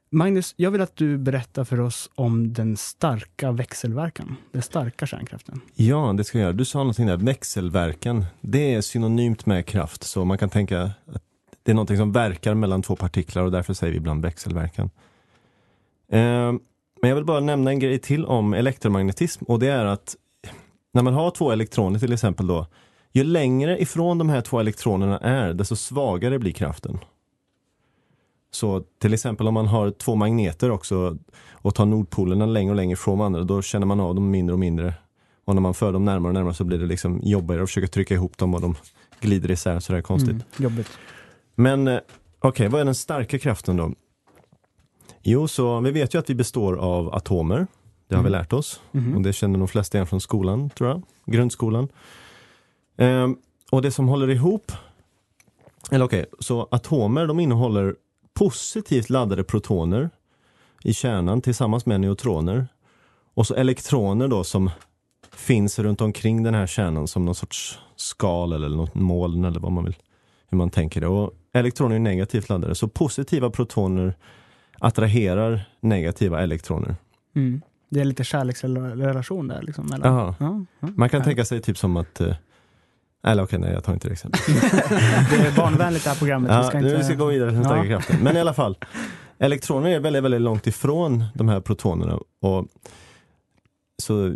Magnus, 0.09 0.53
jag 0.57 0.71
vill 0.71 0.81
att 0.81 0.95
du 0.95 1.17
berättar 1.17 1.63
för 1.63 1.79
oss 1.79 2.09
om 2.15 2.53
den 2.53 2.77
starka 2.77 3.51
växelverkan, 3.51 4.35
den 4.51 4.61
starka 4.61 5.05
kärnkraften. 5.05 5.61
Ja, 5.75 6.13
det 6.17 6.23
ska 6.23 6.37
jag 6.37 6.43
göra. 6.43 6.53
Du 6.53 6.65
sa 6.65 6.77
någonting 6.77 7.05
där, 7.05 7.17
växelverkan. 7.17 8.25
Det 8.41 8.73
är 8.73 8.81
synonymt 8.81 9.45
med 9.45 9.65
kraft, 9.65 10.03
så 10.03 10.25
man 10.25 10.37
kan 10.37 10.49
tänka 10.49 10.81
att 10.81 11.23
det 11.63 11.71
är 11.71 11.75
någonting 11.75 11.97
som 11.97 12.11
verkar 12.11 12.53
mellan 12.53 12.81
två 12.81 12.95
partiklar 12.95 13.43
och 13.43 13.51
därför 13.51 13.73
säger 13.73 13.91
vi 13.91 13.97
ibland 13.97 14.21
växelverkan. 14.21 14.89
Eh, 16.11 16.51
men 17.01 17.09
jag 17.09 17.15
vill 17.15 17.25
bara 17.25 17.39
nämna 17.39 17.71
en 17.71 17.79
grej 17.79 17.99
till 17.99 18.25
om 18.25 18.53
elektromagnetism 18.53 19.43
och 19.43 19.59
det 19.59 19.67
är 19.67 19.85
att 19.85 20.15
när 20.93 21.01
man 21.03 21.13
har 21.13 21.31
två 21.31 21.51
elektroner 21.51 21.99
till 21.99 22.13
exempel 22.13 22.47
då, 22.47 22.67
ju 23.15 23.23
längre 23.23 23.81
ifrån 23.81 24.17
de 24.17 24.29
här 24.29 24.41
två 24.41 24.59
elektronerna 24.59 25.17
är, 25.19 25.53
desto 25.53 25.75
svagare 25.75 26.39
blir 26.39 26.51
kraften. 26.51 26.97
Så 28.51 28.83
till 29.01 29.13
exempel 29.13 29.47
om 29.47 29.53
man 29.53 29.67
har 29.67 29.91
två 29.91 30.15
magneter 30.15 30.71
också 30.71 31.17
och 31.51 31.75
tar 31.75 31.85
nordpolerna 31.85 32.45
längre 32.45 32.69
och 32.71 32.75
längre 32.75 32.93
ifrån 32.93 33.17
varandra, 33.19 33.43
då 33.43 33.61
känner 33.61 33.85
man 33.85 33.99
av 33.99 34.15
dem 34.15 34.31
mindre 34.31 34.53
och 34.53 34.59
mindre. 34.59 34.93
Och 35.45 35.55
när 35.55 35.61
man 35.61 35.73
för 35.73 35.91
dem 35.93 36.05
närmare 36.05 36.29
och 36.29 36.33
närmare 36.33 36.53
så 36.53 36.63
blir 36.63 36.77
det 36.79 36.85
liksom 36.85 37.19
jobbigare 37.23 37.63
att 37.63 37.69
försöka 37.69 37.87
trycka 37.87 38.13
ihop 38.13 38.37
dem 38.37 38.53
och 38.53 38.61
de 38.61 38.75
glider 39.19 39.51
isär 39.51 39.79
sådär 39.79 40.01
konstigt. 40.01 40.29
Mm, 40.31 40.43
jobbigt. 40.57 40.89
Men 41.55 41.87
eh, 41.87 41.99
okej, 42.39 42.67
vad 42.67 42.81
är 42.81 42.85
den 42.85 42.95
starka 42.95 43.39
kraften 43.39 43.77
då? 43.77 43.91
Jo, 45.23 45.47
så 45.47 45.79
vi 45.79 45.91
vet 45.91 46.13
ju 46.15 46.19
att 46.19 46.29
vi 46.29 46.35
består 46.35 46.75
av 46.77 47.15
atomer. 47.15 47.67
Det 48.07 48.15
har 48.15 48.23
vi 48.23 48.27
Mm. 48.29 48.39
lärt 48.39 48.53
oss. 48.53 48.81
Mhm. 48.91 49.15
Och 49.15 49.21
det 49.21 49.33
känner 49.33 49.59
de 49.59 49.67
flesta 49.67 49.97
igen 49.97 50.07
från 50.07 50.21
skolan, 50.21 50.69
tror 50.69 50.89
jag. 50.89 51.01
Grundskolan. 51.25 51.87
Ehm, 52.97 53.37
och 53.71 53.81
det 53.81 53.91
som 53.91 54.07
håller 54.07 54.29
ihop, 54.29 54.71
eller 55.91 56.05
okej, 56.05 56.25
så 56.39 56.67
atomer 56.71 57.27
de 57.27 57.39
innehåller 57.39 57.95
positivt 58.33 59.09
laddade 59.09 59.43
protoner 59.43 60.09
i 60.83 60.93
kärnan 60.93 61.41
tillsammans 61.41 61.85
med 61.85 62.01
neutroner. 62.01 62.67
Och 63.33 63.47
så 63.47 63.55
elektroner 63.55 64.27
då 64.27 64.43
som 64.43 64.69
finns 65.31 65.79
runt 65.79 66.01
omkring 66.01 66.43
den 66.43 66.53
här 66.53 66.67
kärnan 66.67 67.07
som 67.07 67.25
någon 67.25 67.35
sorts 67.35 67.79
skal 67.95 68.53
eller 68.53 68.69
något 68.69 68.95
moln 68.95 69.45
eller 69.45 69.59
vad 69.59 69.71
man 69.71 69.85
vill, 69.85 69.95
hur 70.49 70.57
man 70.57 70.69
tänker 70.69 71.01
det. 71.01 71.07
Och 71.07 71.33
elektroner 71.53 71.95
är 71.95 71.99
negativt 71.99 72.49
laddade, 72.49 72.75
så 72.75 72.87
positiva 72.87 73.49
protoner 73.49 74.15
attraherar 74.79 75.69
negativa 75.79 76.41
elektroner. 76.41 76.95
Mm. 77.35 77.61
Det 77.89 78.01
är 78.01 78.05
lite 78.05 78.23
kärleksrelation 78.23 79.47
där. 79.47 79.61
Liksom, 79.61 79.85
mellan. 79.85 80.35
Ja. 80.39 80.65
Man 80.79 81.09
kan 81.09 81.23
tänka 81.23 81.45
sig 81.45 81.61
typ 81.61 81.77
som 81.77 81.97
att 81.97 82.21
eh, 82.21 82.35
eller 83.25 83.43
okej, 83.43 83.59
nej 83.59 83.73
jag 83.73 83.83
tar 83.83 83.93
inte 83.93 84.07
det 84.07 84.11
exemplet. 84.11 84.41
Det 85.29 85.35
är 85.35 85.55
barnvänligt 85.55 86.03
det 86.03 86.09
här 86.09 86.17
programmet. 86.17 86.51
Ja, 86.51 86.61
vi 86.61 86.67
ska 86.67 86.79
nu 86.79 86.85
inte... 86.85 86.97
vi 86.97 87.03
ska 87.03 87.13
gå 87.13 87.25
vidare 87.25 87.49
till 87.49 87.55
den 87.55 87.65
starka 87.65 87.83
Ja. 87.85 87.97
kraften. 87.97 88.19
Men 88.23 88.37
i 88.37 88.39
alla 88.39 88.53
fall, 88.53 88.77
elektroner 89.39 89.89
är 89.89 89.99
väldigt, 89.99 90.23
väldigt 90.23 90.41
långt 90.41 90.67
ifrån 90.67 91.23
de 91.33 91.49
här 91.49 91.59
protonerna. 91.59 92.19
Och 92.41 92.67
så 94.01 94.35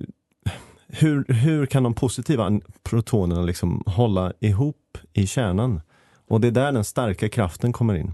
hur, 0.88 1.26
hur 1.34 1.66
kan 1.66 1.84
de 1.84 1.94
positiva 1.94 2.60
protonerna 2.84 3.42
liksom 3.42 3.84
hålla 3.86 4.34
ihop 4.40 4.98
i 5.14 5.28
kärnan? 5.28 5.82
Och 6.28 6.42
det 6.42 6.48
är 6.48 6.52
där 6.52 6.72
den 6.72 6.84
starka 6.84 7.30
kraften 7.30 7.74
kommer 7.74 7.94
in. 7.96 8.14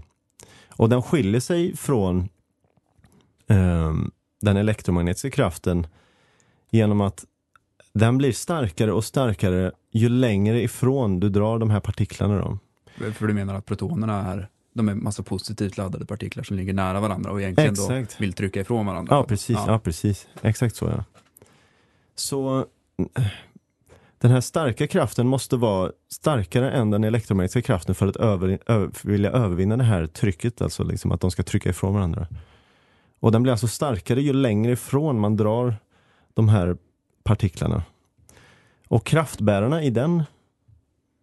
Och 0.68 0.88
den 0.88 1.02
skiljer 1.02 1.40
sig 1.40 1.76
från 1.76 2.28
ehm, 3.48 4.10
den 4.40 4.56
elektromagnetiska 4.56 5.30
kraften 5.30 5.86
genom 6.70 7.00
att 7.00 7.24
den 7.98 8.18
blir 8.18 8.32
starkare 8.32 8.92
och 8.92 9.04
starkare 9.04 9.72
ju 9.92 10.08
längre 10.08 10.62
ifrån 10.62 11.20
du 11.20 11.28
drar 11.28 11.58
de 11.58 11.70
här 11.70 11.80
partiklarna. 11.80 12.38
Då. 12.38 12.58
För 13.12 13.26
du 13.26 13.34
menar 13.34 13.54
att 13.54 13.66
protonerna 13.66 14.32
är, 14.32 14.48
de 14.74 14.88
är 14.88 14.94
massa 14.94 15.22
positivt 15.22 15.76
laddade 15.76 16.06
partiklar 16.06 16.44
som 16.44 16.56
ligger 16.56 16.72
nära 16.72 17.00
varandra 17.00 17.30
och 17.30 17.40
egentligen 17.40 17.72
Exakt. 17.72 18.18
då 18.18 18.22
vill 18.22 18.32
trycka 18.32 18.60
ifrån 18.60 18.86
varandra. 18.86 19.16
Ja, 19.16 19.24
precis. 19.24 19.58
Ja. 19.66 19.78
precis. 19.78 20.26
Exakt 20.42 20.76
så 20.76 20.84
ja. 20.84 21.04
Så 22.14 22.66
den 24.18 24.30
här 24.30 24.40
starka 24.40 24.86
kraften 24.86 25.26
måste 25.26 25.56
vara 25.56 25.92
starkare 26.08 26.70
än 26.70 26.90
den 26.90 27.04
elektromagnetiska 27.04 27.62
kraften 27.62 27.94
för 27.94 28.06
att 28.06 28.16
över, 28.16 28.58
över, 28.66 28.90
vilja 29.02 29.30
övervinna 29.30 29.76
det 29.76 29.84
här 29.84 30.06
trycket, 30.06 30.62
alltså 30.62 30.84
liksom 30.84 31.12
att 31.12 31.20
de 31.20 31.30
ska 31.30 31.42
trycka 31.42 31.68
ifrån 31.68 31.94
varandra. 31.94 32.26
Och 33.20 33.32
den 33.32 33.42
blir 33.42 33.52
alltså 33.52 33.68
starkare 33.68 34.22
ju 34.22 34.32
längre 34.32 34.72
ifrån 34.72 35.20
man 35.20 35.36
drar 35.36 35.76
de 36.34 36.48
här 36.48 36.76
partiklarna. 37.26 37.82
Och 38.88 39.04
kraftbärarna 39.06 39.82
i 39.82 39.90
den, 39.90 40.22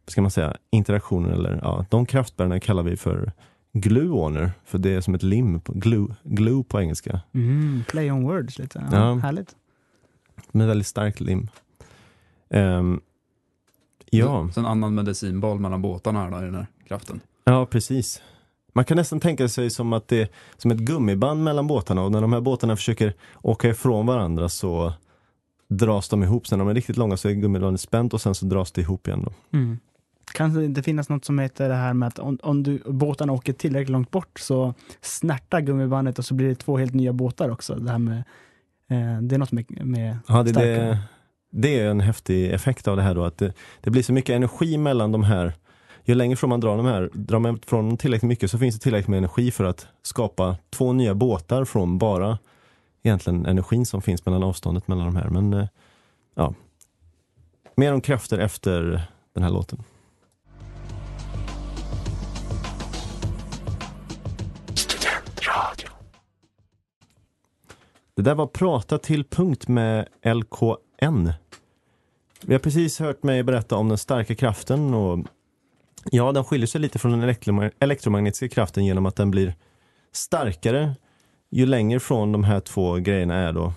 ska 0.07 0.21
man 0.21 0.31
säga, 0.31 0.57
interaktionen, 0.69 1.31
eller 1.31 1.59
ja, 1.61 1.85
de 1.89 2.05
kraftbärarna 2.05 2.59
kallar 2.59 2.83
vi 2.83 2.97
för 2.97 3.31
gluoner, 3.73 4.51
för 4.65 4.77
det 4.77 4.89
är 4.89 5.01
som 5.01 5.15
ett 5.15 5.23
lim, 5.23 5.59
på, 5.59 5.73
glue, 5.73 6.15
glue 6.23 6.63
på 6.63 6.81
engelska. 6.81 7.21
Mm, 7.33 7.83
play 7.87 8.11
on 8.11 8.23
words 8.23 8.59
lite. 8.59 8.87
Ja, 8.91 8.97
Ja. 8.97 9.15
Härligt. 9.15 9.55
Med 10.51 10.67
väldigt 10.67 10.87
starkt 10.87 11.19
lim. 11.19 11.47
Ehm, 12.49 13.01
ja, 14.09 14.49
Så 14.53 14.59
en 14.59 14.65
annan 14.65 14.95
medicinboll 14.95 15.59
mellan 15.59 15.81
båtarna 15.81 16.19
här 16.23 16.31
då, 16.31 16.37
i 16.37 16.45
den 16.45 16.55
här 16.55 16.67
kraften. 16.87 17.19
ja, 17.43 17.65
precis. 17.65 18.21
Man 18.75 18.85
kan 18.85 18.97
nästan 18.97 19.19
tänka 19.19 19.47
sig 19.49 19.69
som 19.69 19.93
att 19.93 20.07
det 20.07 20.21
är 20.21 20.27
som 20.57 20.71
ett 20.71 20.77
gummiband 20.77 21.43
mellan 21.43 21.67
båtarna 21.67 22.01
och 22.03 22.11
när 22.11 22.21
de 22.21 22.33
här 22.33 22.41
båtarna 22.41 22.75
försöker 22.75 23.13
åka 23.41 23.69
ifrån 23.69 24.05
varandra 24.05 24.49
så 24.49 24.93
dras 25.67 26.09
de 26.09 26.23
ihop. 26.23 26.47
Sen 26.47 26.59
när 26.59 26.65
de 26.65 26.69
är 26.69 26.75
riktigt 26.75 26.97
långa 26.97 27.17
så 27.17 27.29
är 27.29 27.33
gummibandet 27.33 27.81
spänt 27.81 28.13
och 28.13 28.21
sen 28.21 28.35
så 28.35 28.45
dras 28.45 28.71
det 28.71 28.81
ihop 28.81 29.07
igen. 29.07 29.25
Då. 29.25 29.57
Mm. 29.57 29.79
kan 30.33 30.53
det 30.53 30.65
inte 30.65 30.83
finnas 30.83 31.09
något 31.09 31.25
som 31.25 31.39
heter 31.39 31.69
det 31.69 31.75
här 31.75 31.93
med 31.93 32.07
att 32.07 32.19
om, 32.19 32.39
om 32.43 32.63
du, 32.63 32.81
båtarna 32.85 33.33
åker 33.33 33.53
tillräckligt 33.53 33.89
långt 33.89 34.11
bort 34.11 34.39
så 34.39 34.73
snärtar 35.01 35.61
gummibandet 35.61 36.19
och 36.19 36.25
så 36.25 36.33
blir 36.33 36.47
det 36.47 36.55
två 36.55 36.77
helt 36.77 36.93
nya 36.93 37.13
båtar 37.13 37.49
också. 37.49 37.75
Det, 37.75 37.91
här 37.91 37.99
med, 37.99 38.17
eh, 38.89 39.21
det 39.21 39.35
är 39.35 39.37
något 39.37 39.51
med, 39.51 39.65
med 39.85 40.17
Ja, 40.27 40.43
det, 40.43 40.51
det, 40.51 40.99
det 41.51 41.79
är 41.79 41.89
en 41.89 41.99
häftig 41.99 42.53
effekt 42.53 42.87
av 42.87 42.97
det 42.97 43.03
här 43.03 43.15
då, 43.15 43.23
att 43.23 43.37
det, 43.37 43.53
det 43.81 43.89
blir 43.89 44.03
så 44.03 44.13
mycket 44.13 44.35
energi 44.35 44.77
mellan 44.77 45.11
de 45.11 45.23
här. 45.23 45.53
Ju 46.05 46.15
längre 46.15 46.35
från 46.35 46.49
man 46.49 46.59
drar 46.59 46.77
de 46.77 46.85
här, 46.85 47.09
drar 47.13 47.39
man 47.39 47.59
från 47.59 47.97
tillräckligt 47.97 48.29
mycket 48.29 48.51
så 48.51 48.57
finns 48.57 48.75
det 48.75 48.81
tillräckligt 48.83 49.07
med 49.07 49.17
energi 49.17 49.51
för 49.51 49.63
att 49.63 49.87
skapa 50.01 50.57
två 50.69 50.93
nya 50.93 51.15
båtar 51.15 51.65
från 51.65 51.97
bara 51.97 52.37
egentligen 53.03 53.45
energin 53.45 53.85
som 53.85 54.01
finns 54.01 54.25
mellan 54.25 54.43
avståndet 54.43 54.87
mellan 54.87 55.05
de 55.05 55.15
här. 55.15 55.29
Men 55.29 55.53
eh, 55.53 55.67
ja, 56.35 56.53
mer 57.75 57.93
om 57.93 58.01
krafter 58.01 58.37
efter 58.37 59.01
den 59.33 59.43
här 59.43 59.49
låten. 59.49 59.83
Det 68.15 68.21
där 68.21 68.35
var 68.35 68.47
Prata 68.47 68.97
till 68.97 69.23
punkt 69.23 69.67
med 69.67 70.07
LKN. 70.23 71.31
Vi 72.41 72.53
har 72.53 72.59
precis 72.59 72.99
hört 72.99 73.23
mig 73.23 73.43
berätta 73.43 73.75
om 73.75 73.89
den 73.89 73.97
starka 73.97 74.35
kraften 74.35 74.93
och 74.93 75.25
ja, 76.11 76.31
den 76.31 76.43
skiljer 76.43 76.67
sig 76.67 76.81
lite 76.81 76.99
från 76.99 77.19
den 77.19 77.35
elektromagnetiska 77.79 78.47
kraften 78.47 78.85
genom 78.85 79.05
att 79.05 79.15
den 79.15 79.31
blir 79.31 79.55
starkare 80.11 80.95
ju 81.53 81.65
längre 81.65 81.99
från 81.99 82.31
de 82.31 82.43
här 82.43 82.59
två 82.59 82.95
grejerna 82.95 83.35
är 83.35 83.53
då. 83.53 83.73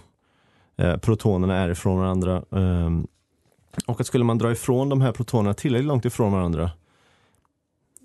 Eh, 0.77 0.97
protonerna 0.97 1.57
är 1.57 1.69
ifrån 1.69 1.99
varandra. 1.99 2.37
Eh, 2.37 2.91
och 3.87 4.01
att 4.01 4.07
skulle 4.07 4.25
man 4.25 4.39
dra 4.39 4.53
ifrån 4.53 4.89
de 4.89 5.01
här 5.01 5.13
protonerna 5.13 5.55
tillräckligt 5.55 5.89
långt 5.89 6.05
ifrån 6.05 6.33
varandra. 6.33 6.71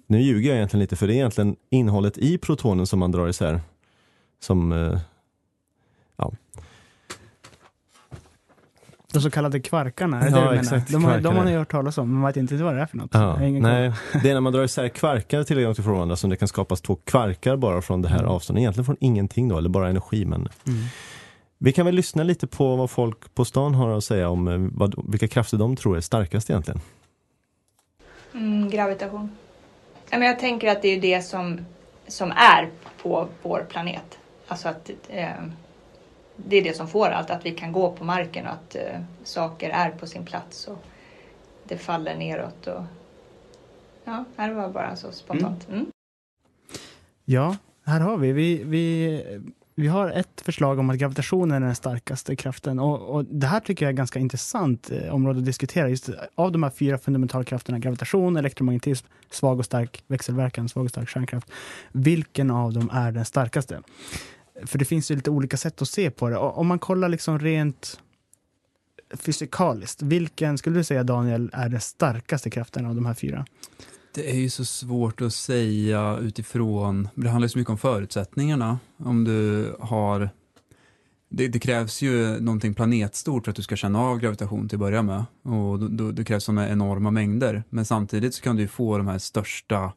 Nu 0.08 0.22
ljuger 0.22 0.50
jag 0.50 0.58
egentligen 0.58 0.82
lite 0.82 0.96
för 0.96 1.08
det 1.08 1.14
är 1.14 1.16
egentligen 1.16 1.56
innehållet 1.70 2.18
i 2.18 2.38
protonen 2.38 2.88
som 2.88 3.00
man 3.00 3.12
drar 3.12 3.28
isär. 3.28 3.62
Som 4.40 4.72
eh, 4.72 5.00
De 9.14 9.22
så 9.22 9.32
kallade 9.32 9.60
kvarkarna, 9.60 10.22
är 10.22 10.32
det 10.32 10.38
Ja, 10.40 10.52
det 10.52 10.60
exakt, 10.60 10.92
De, 10.92 11.04
har, 11.04 11.20
de 11.20 11.28
har 11.28 11.44
man 11.44 11.52
ju 11.52 11.58
hört 11.58 11.72
talas 11.72 11.98
om, 11.98 12.10
men 12.12 12.20
man 12.22 12.28
vet 12.28 12.38
inte 12.38 12.56
vad 12.56 12.76
det 12.76 12.82
är 12.82 12.86
för 12.86 12.98
något. 12.98 13.10
Ja, 13.14 13.36
nej, 13.40 13.94
det 14.24 14.30
är 14.30 14.34
när 14.34 14.42
man 14.42 14.54
drar 14.54 14.64
isär 14.64 14.88
kvarkar 14.90 15.44
tillräckligt 15.44 15.66
långt 15.66 15.80
ifrån 15.80 15.94
varandra 15.96 16.16
som 16.16 16.30
det 16.30 16.36
kan 16.36 16.48
skapas 16.48 16.82
två 16.82 16.96
kvarkar 16.96 17.56
bara 17.56 17.82
från 17.82 18.02
det 18.02 18.10
här 18.10 18.20
Mm. 18.20 18.32
avståndet. 18.32 18.62
Egentligen 18.62 18.86
från 18.86 18.98
ingenting 19.00 19.48
då, 19.48 19.58
eller 19.58 19.70
bara 19.70 19.90
energi. 19.90 20.26
Men 20.26 20.40
Mm. 20.68 20.80
vi 21.58 21.72
kan 21.74 21.86
väl 21.86 21.96
lyssna 21.96 22.24
lite 22.24 22.48
på 22.48 22.76
vad 22.76 22.90
folk 22.90 23.34
på 23.36 23.46
stan 23.46 23.76
har 23.76 23.98
att 23.98 24.04
säga 24.04 24.30
om 24.30 24.48
eh, 24.48 24.58
vad, 24.72 25.12
vilka 25.12 25.28
krafter 25.28 25.58
de 25.58 25.76
tror 25.76 25.98
är 25.98 26.02
starkast 26.02 26.50
egentligen. 26.50 26.80
Mm, 28.34 28.70
gravitation. 28.70 29.32
Ja, 30.10 30.18
men 30.18 30.28
jag 30.28 30.40
tänker 30.40 30.72
att 30.72 30.82
det 30.82 30.88
är 30.88 31.02
det 31.02 31.22
som, 31.22 31.66
som 32.08 32.32
är 32.32 32.70
på 33.02 33.28
vår 33.42 33.66
planet. 33.70 34.18
Alltså 34.48 34.68
att 34.70 34.90
eh, 35.10 35.28
det 36.48 36.56
är 36.56 36.64
det 36.64 36.78
som 36.78 36.88
får 36.88 37.08
allt, 37.08 37.30
att 37.30 37.46
vi 37.46 37.52
kan 37.52 37.72
gå 37.72 37.92
på 37.92 38.04
marken 38.04 38.46
och 38.48 38.54
att 38.54 38.76
eh, 38.76 39.02
saker 39.24 39.70
är 39.70 39.90
på 39.90 40.08
sin 40.08 40.26
plats 40.26 40.68
och 40.68 40.84
det 41.64 41.78
faller 41.78 42.16
neråt. 42.16 42.68
Och... 42.68 42.84
Ja, 44.04 44.26
det 44.36 44.54
var 44.54 44.70
bara 44.70 44.96
så 44.96 45.12
spontant. 45.12 45.68
Mm. 45.70 45.86
Ja, 47.26 47.56
här 47.86 48.00
har 48.00 48.18
vi. 48.18 48.32
Vi, 48.32 48.64
vi. 48.64 49.42
vi 49.76 49.88
har 49.88 50.10
ett 50.10 50.42
förslag 50.42 50.80
om 50.80 50.90
att 50.90 50.98
gravitationen 50.98 51.64
är 51.64 51.66
den 51.66 51.76
starkaste 51.76 52.36
kraften. 52.36 52.80
Och, 52.80 53.16
och 53.16 53.26
det 53.26 53.48
här 53.48 53.60
tycker 53.60 53.86
jag 53.86 53.92
är 53.92 53.98
ganska 53.98 54.20
intressant 54.20 54.92
eh, 54.92 55.14
område 55.14 55.40
att 55.40 55.46
diskutera. 55.46 55.90
Just 55.90 56.10
av 56.36 56.52
de 56.52 56.64
här 56.64 56.70
fyra 56.70 56.98
fundamentala 56.98 57.44
krafterna, 57.44 57.80
gravitation, 57.80 58.38
elektromagnetism, 58.38 59.08
svag 59.30 59.60
och 59.60 59.66
stark 59.66 60.04
växelverkan, 60.08 60.70
svag 60.70 60.84
och 60.84 60.90
stark 60.90 61.10
kärnkraft. 61.10 61.52
Vilken 61.92 62.52
av 62.52 62.74
dem 62.74 62.90
är 62.94 63.12
den 63.12 63.26
starkaste? 63.26 63.82
För 64.66 64.80
det 64.80 64.86
finns 64.86 65.12
ju 65.12 65.16
lite 65.16 65.30
olika 65.30 65.58
sätt 65.58 65.82
att 65.82 65.90
se 65.90 66.12
på 66.12 66.30
det. 66.30 66.38
Om 66.38 66.68
man 66.68 66.80
kollar 66.80 67.10
liksom 67.10 67.40
rent 67.40 68.00
fysikaliskt, 69.14 70.02
vilken 70.02 70.58
skulle 70.58 70.80
du 70.80 70.84
säga 70.84 71.04
Daniel 71.04 71.50
är 71.54 71.70
den 71.70 71.82
starkaste 71.82 72.50
kraften 72.50 72.86
av 72.86 72.96
de 72.96 73.06
här 73.06 73.14
fyra? 73.14 73.46
Det 74.14 74.32
är 74.32 74.36
ju 74.36 74.50
så 74.50 74.66
svårt 74.66 75.22
att 75.22 75.34
säga 75.34 76.18
utifrån, 76.18 77.10
det 77.16 77.30
handlar 77.30 77.46
ju 77.46 77.50
så 77.50 77.58
mycket 77.58 77.72
om 77.72 77.78
förutsättningarna. 77.78 78.80
Om 78.98 79.24
du 79.24 79.72
har, 79.80 80.30
det, 81.30 81.48
det 81.48 81.60
krävs 81.60 82.02
ju 82.02 82.40
någonting 82.40 82.74
planetstort 82.74 83.46
för 83.46 83.52
att 83.52 83.56
du 83.56 83.64
ska 83.64 83.76
känna 83.76 84.00
av 84.00 84.20
gravitation 84.20 84.70
till 84.70 84.76
att 84.76 84.80
börja 84.80 85.02
med. 85.02 85.26
Och 85.44 85.80
då, 85.80 85.88
då, 85.88 86.12
det 86.12 86.24
krävs 86.24 86.44
sådana 86.44 86.70
enorma 86.70 87.12
mängder. 87.12 87.64
Men 87.70 87.86
samtidigt 87.86 88.36
så 88.36 88.42
kan 88.42 88.56
du 88.56 88.62
ju 88.62 88.68
få 88.68 88.98
de 88.98 89.08
här 89.08 89.18
största, 89.18 89.94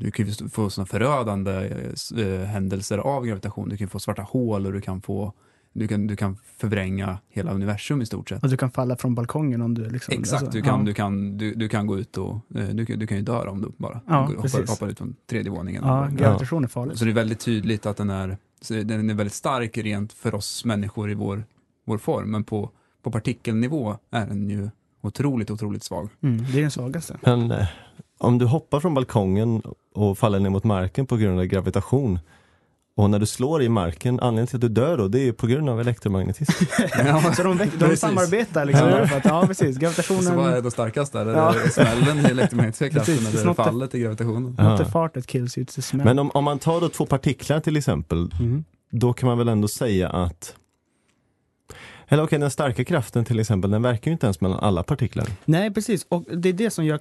du 0.00 0.10
kan 0.10 0.26
ju 0.26 0.48
få 0.48 0.70
sådana 0.70 0.86
förödande 0.86 1.52
eh, 1.52 2.24
eh, 2.26 2.44
händelser 2.46 2.98
av 2.98 3.26
gravitation. 3.26 3.68
Du 3.68 3.76
kan 3.76 3.88
få 3.88 3.98
svarta 3.98 4.22
hål 4.22 4.66
och 4.66 4.72
du 4.72 4.80
kan 4.80 5.00
få 5.02 5.32
du 5.72 5.88
kan, 5.88 6.06
du 6.06 6.16
kan 6.16 6.36
förvränga 6.56 7.18
hela 7.28 7.50
universum 7.52 8.02
i 8.02 8.06
stort 8.06 8.28
sett. 8.28 8.42
Och 8.42 8.48
du 8.50 8.56
kan 8.56 8.70
falla 8.70 8.96
från 8.96 9.14
balkongen 9.14 9.62
om 9.62 9.74
du 9.74 9.90
liksom... 9.90 10.14
Exakt, 10.14 10.42
alltså, 10.42 10.58
du, 10.58 10.62
kan, 10.62 10.78
ja. 10.80 10.84
du, 10.86 10.94
kan, 10.94 11.38
du, 11.38 11.54
du 11.54 11.68
kan 11.68 11.86
gå 11.86 11.98
ut 11.98 12.18
och 12.18 12.34
eh, 12.54 12.68
du, 12.68 12.86
kan- 12.86 12.98
du 12.98 13.06
kan 13.06 13.16
ju 13.16 13.22
dö 13.22 13.38
om 13.48 13.62
du 13.62 13.72
bara 13.76 14.00
Ja, 14.06 14.26
går- 14.26 14.34
hoppar, 14.36 14.66
hoppar 14.70 14.88
ut 14.88 14.98
från 14.98 15.14
tredje 15.30 15.50
våningen. 15.50 15.82
Ja, 15.86 16.08
gravitation 16.16 16.64
är 16.64 16.68
farligt. 16.68 16.98
Så 16.98 17.04
det 17.04 17.10
är 17.10 17.14
väldigt 17.14 17.40
tydligt 17.40 17.86
att 17.86 17.96
den 17.96 18.10
är, 18.10 18.36
den 18.68 19.10
är 19.10 19.14
väldigt 19.14 19.32
stark 19.34 19.78
rent 19.78 20.12
för 20.12 20.34
oss 20.34 20.64
människor 20.64 21.10
i 21.10 21.14
vår, 21.14 21.44
vår 21.86 21.98
form, 21.98 22.30
men 22.30 22.44
på, 22.44 22.70
på 23.02 23.10
partikelnivå 23.10 23.96
är 24.10 24.26
den 24.26 24.50
ju 24.50 24.70
otroligt, 25.02 25.50
otroligt 25.50 25.82
svag. 25.82 26.08
Mm, 26.20 26.44
det 26.52 26.58
är 26.58 26.62
den 26.62 26.70
svagaste. 26.70 27.16
Men 27.22 27.50
eh, 27.50 27.66
om 28.18 28.38
du 28.38 28.44
hoppar 28.44 28.80
från 28.80 28.94
balkongen 28.94 29.62
och 29.94 30.18
faller 30.18 30.38
ner 30.40 30.50
mot 30.50 30.64
marken 30.64 31.06
på 31.06 31.16
grund 31.16 31.38
av 31.38 31.44
gravitation 31.44 32.18
och 32.98 33.10
när 33.10 33.18
du 33.18 33.26
slår 33.26 33.62
i 33.62 33.68
marken, 33.68 34.20
anledningen 34.20 34.46
till 34.46 34.56
att 34.56 34.60
du 34.60 34.68
dör 34.68 34.98
då, 34.98 35.08
det 35.08 35.28
är 35.28 35.32
på 35.32 35.46
grund 35.46 35.68
av 35.70 35.80
elektromagnetism. 35.80 36.52
Så 37.36 37.42
de, 37.42 37.58
de 37.78 37.96
samarbetar 37.96 38.64
liksom. 38.64 38.88
Ja. 38.88 39.06
För 39.06 39.16
att, 39.16 39.24
ja, 39.24 39.44
precis. 39.46 39.76
Gravitationen... 39.78 40.22
Så 40.22 40.34
vad 40.34 40.52
är 40.52 40.62
då 40.62 40.70
starkast 40.70 41.12
där? 41.12 41.26
Är 41.26 41.32
Ja. 41.32 41.54
det 41.64 41.70
smällen 41.70 42.18
i 42.26 42.30
elektromagnetiska 42.30 42.88
kraften 42.90 43.16
Precis, 43.16 43.42
eller 43.42 43.54
fallet 43.54 43.94
i 43.94 43.98
gravitationen? 44.00 44.42
Not 44.42 44.54
Ja. 44.58 44.78
the 44.78 44.84
fart 44.84 45.14
that 45.14 45.26
kills 45.26 45.58
you, 45.58 45.64
it's 45.66 45.74
the 45.74 45.82
smell. 45.82 46.04
Men 46.04 46.18
om, 46.18 46.30
om 46.34 46.44
man 46.44 46.58
tar 46.58 46.80
då 46.80 46.88
två 46.88 47.06
partiklar 47.06 47.60
till 47.60 47.76
exempel, 47.76 48.30
Mm. 48.40 48.64
då 48.90 49.12
kan 49.12 49.28
man 49.28 49.38
väl 49.38 49.48
ändå 49.48 49.68
säga 49.68 50.08
att 50.08 50.54
eller 52.08 52.22
okej, 52.22 52.38
den 52.38 52.50
starka 52.50 52.84
kraften 52.84 53.24
till 53.24 53.40
exempel, 53.40 53.70
den 53.70 53.82
verkar 53.82 54.10
ju 54.10 54.12
inte 54.12 54.26
ens 54.26 54.40
mellan 54.40 54.58
alla 54.58 54.82
partiklar. 54.82 55.26
Nej, 55.44 55.70
precis. 55.70 56.06
Och 56.08 56.24
det 56.36 56.48
är 56.48 56.52
det 56.52 56.70
som 56.70 56.84
gör... 56.84 56.98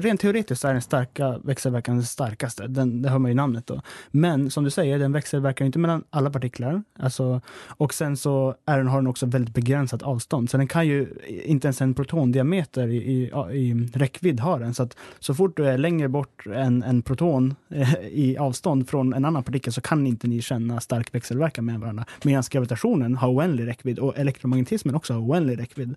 rent 0.00 0.20
teoretiskt 0.20 0.64
är 0.64 0.72
den 0.72 0.82
starka 0.82 1.38
växelverkan 1.44 1.94
den 1.94 2.04
starkaste. 2.04 2.66
Den, 2.66 3.02
det 3.02 3.08
hör 3.08 3.18
man 3.18 3.28
ju 3.28 3.32
i 3.32 3.34
namnet 3.34 3.66
då. 3.66 3.80
Men 4.10 4.50
som 4.50 4.64
du 4.64 4.70
säger, 4.70 4.98
den 4.98 5.12
växelverkar 5.12 5.64
inte 5.64 5.78
mellan 5.78 6.04
alla 6.10 6.30
partiklar. 6.30 6.82
Alltså, 6.98 7.40
och 7.66 7.94
sen 7.94 8.16
så 8.16 8.54
är 8.66 8.78
den, 8.78 8.86
har 8.86 8.98
den 8.98 9.06
också 9.06 9.26
väldigt 9.26 9.54
begränsat 9.54 10.02
avstånd. 10.02 10.50
Så 10.50 10.56
den 10.56 10.68
kan 10.68 10.86
ju 10.86 11.08
inte 11.44 11.66
ens 11.66 11.80
en 11.80 11.94
protondiameter 11.94 12.88
i, 12.88 12.96
i, 12.96 13.22
i 13.52 13.88
räckvidd 13.94 14.40
ha 14.40 14.58
den. 14.58 14.74
Så 14.74 14.82
att 14.82 14.96
så 15.18 15.34
fort 15.34 15.56
du 15.56 15.66
är 15.66 15.78
längre 15.78 16.08
bort 16.08 16.46
än 16.46 16.82
en 16.82 17.02
proton 17.02 17.54
eh, 17.70 17.94
i 18.12 18.36
avstånd 18.38 18.88
från 18.88 19.14
en 19.14 19.24
annan 19.24 19.44
partikel 19.44 19.72
så 19.72 19.80
kan 19.80 20.06
inte 20.06 20.28
ni 20.28 20.42
känna 20.42 20.80
stark 20.80 21.14
växelverkan 21.14 21.64
med 21.64 21.80
varandra. 21.80 22.04
Medan 22.22 22.42
gravitationen 22.50 23.16
har 23.16 23.28
oändlig 23.28 23.66
räckvidd 23.66 23.98
och 23.98 24.18
elektromagnetismen 24.22 24.94
också 24.94 25.12
har 25.14 25.20
oändlig 25.20 25.58
räckvidd. 25.58 25.94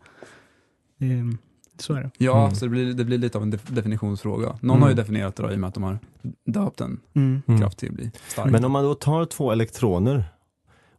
Ehm, 1.00 1.38
så 1.78 1.94
är 1.94 2.02
det. 2.02 2.12
Ja, 2.18 2.44
Mm. 2.44 2.56
så 2.56 2.66
det 2.66 2.70
blir, 2.70 2.94
det 2.94 3.06
blir 3.06 3.18
lite 3.18 3.38
av 3.38 3.44
en 3.44 3.54
def- 3.54 3.72
definitionsfråga. 3.74 4.48
Någon 4.62 4.70
Mm. 4.70 4.82
har 4.82 4.90
ju 4.90 4.96
definierat 4.96 5.36
det 5.36 5.44
då, 5.44 5.52
i 5.52 5.56
och 5.56 5.60
med 5.60 5.68
att 5.68 5.74
de 5.74 5.84
har 5.84 6.00
döpt 6.46 6.82
en 6.82 7.00
Mm. 7.14 7.42
Mm. 7.48 7.60
kraft 7.62 7.78
till 7.78 7.90
att 7.90 7.96
bli 7.96 8.12
stark. 8.28 8.52
Men 8.52 8.66
om 8.66 8.72
man 8.72 8.84
då 8.84 8.96
tar 8.96 9.26
två 9.26 9.52
elektroner 9.52 10.24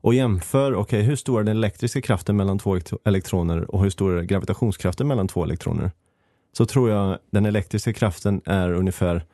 och 0.00 0.14
jämför, 0.14 0.74
okej, 0.74 1.02
hur 1.02 1.16
stor 1.16 1.40
är 1.40 1.44
den 1.44 1.56
elektriska 1.56 2.00
kraften 2.00 2.36
mellan 2.36 2.58
två 2.58 2.76
elektro- 2.76 2.98
elektroner 3.04 3.70
och 3.74 3.82
hur 3.82 3.90
stor 3.90 4.18
är 4.18 4.22
gravitationskraften 4.22 5.08
mellan 5.08 5.28
två 5.28 5.44
elektroner? 5.44 5.90
Så 6.52 6.66
tror 6.66 6.90
jag 6.90 7.18
den 7.30 7.46
elektriska 7.46 7.92
kraften 7.92 8.40
är 8.44 8.72
ungefär 8.72 9.24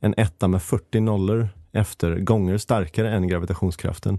en 0.00 0.14
etta 0.16 0.48
med 0.48 0.62
40 0.62 1.00
nollor 1.00 1.48
efter 1.72 2.18
gånger 2.18 2.58
starkare 2.58 3.10
än 3.14 3.28
gravitationskraften. 3.28 4.18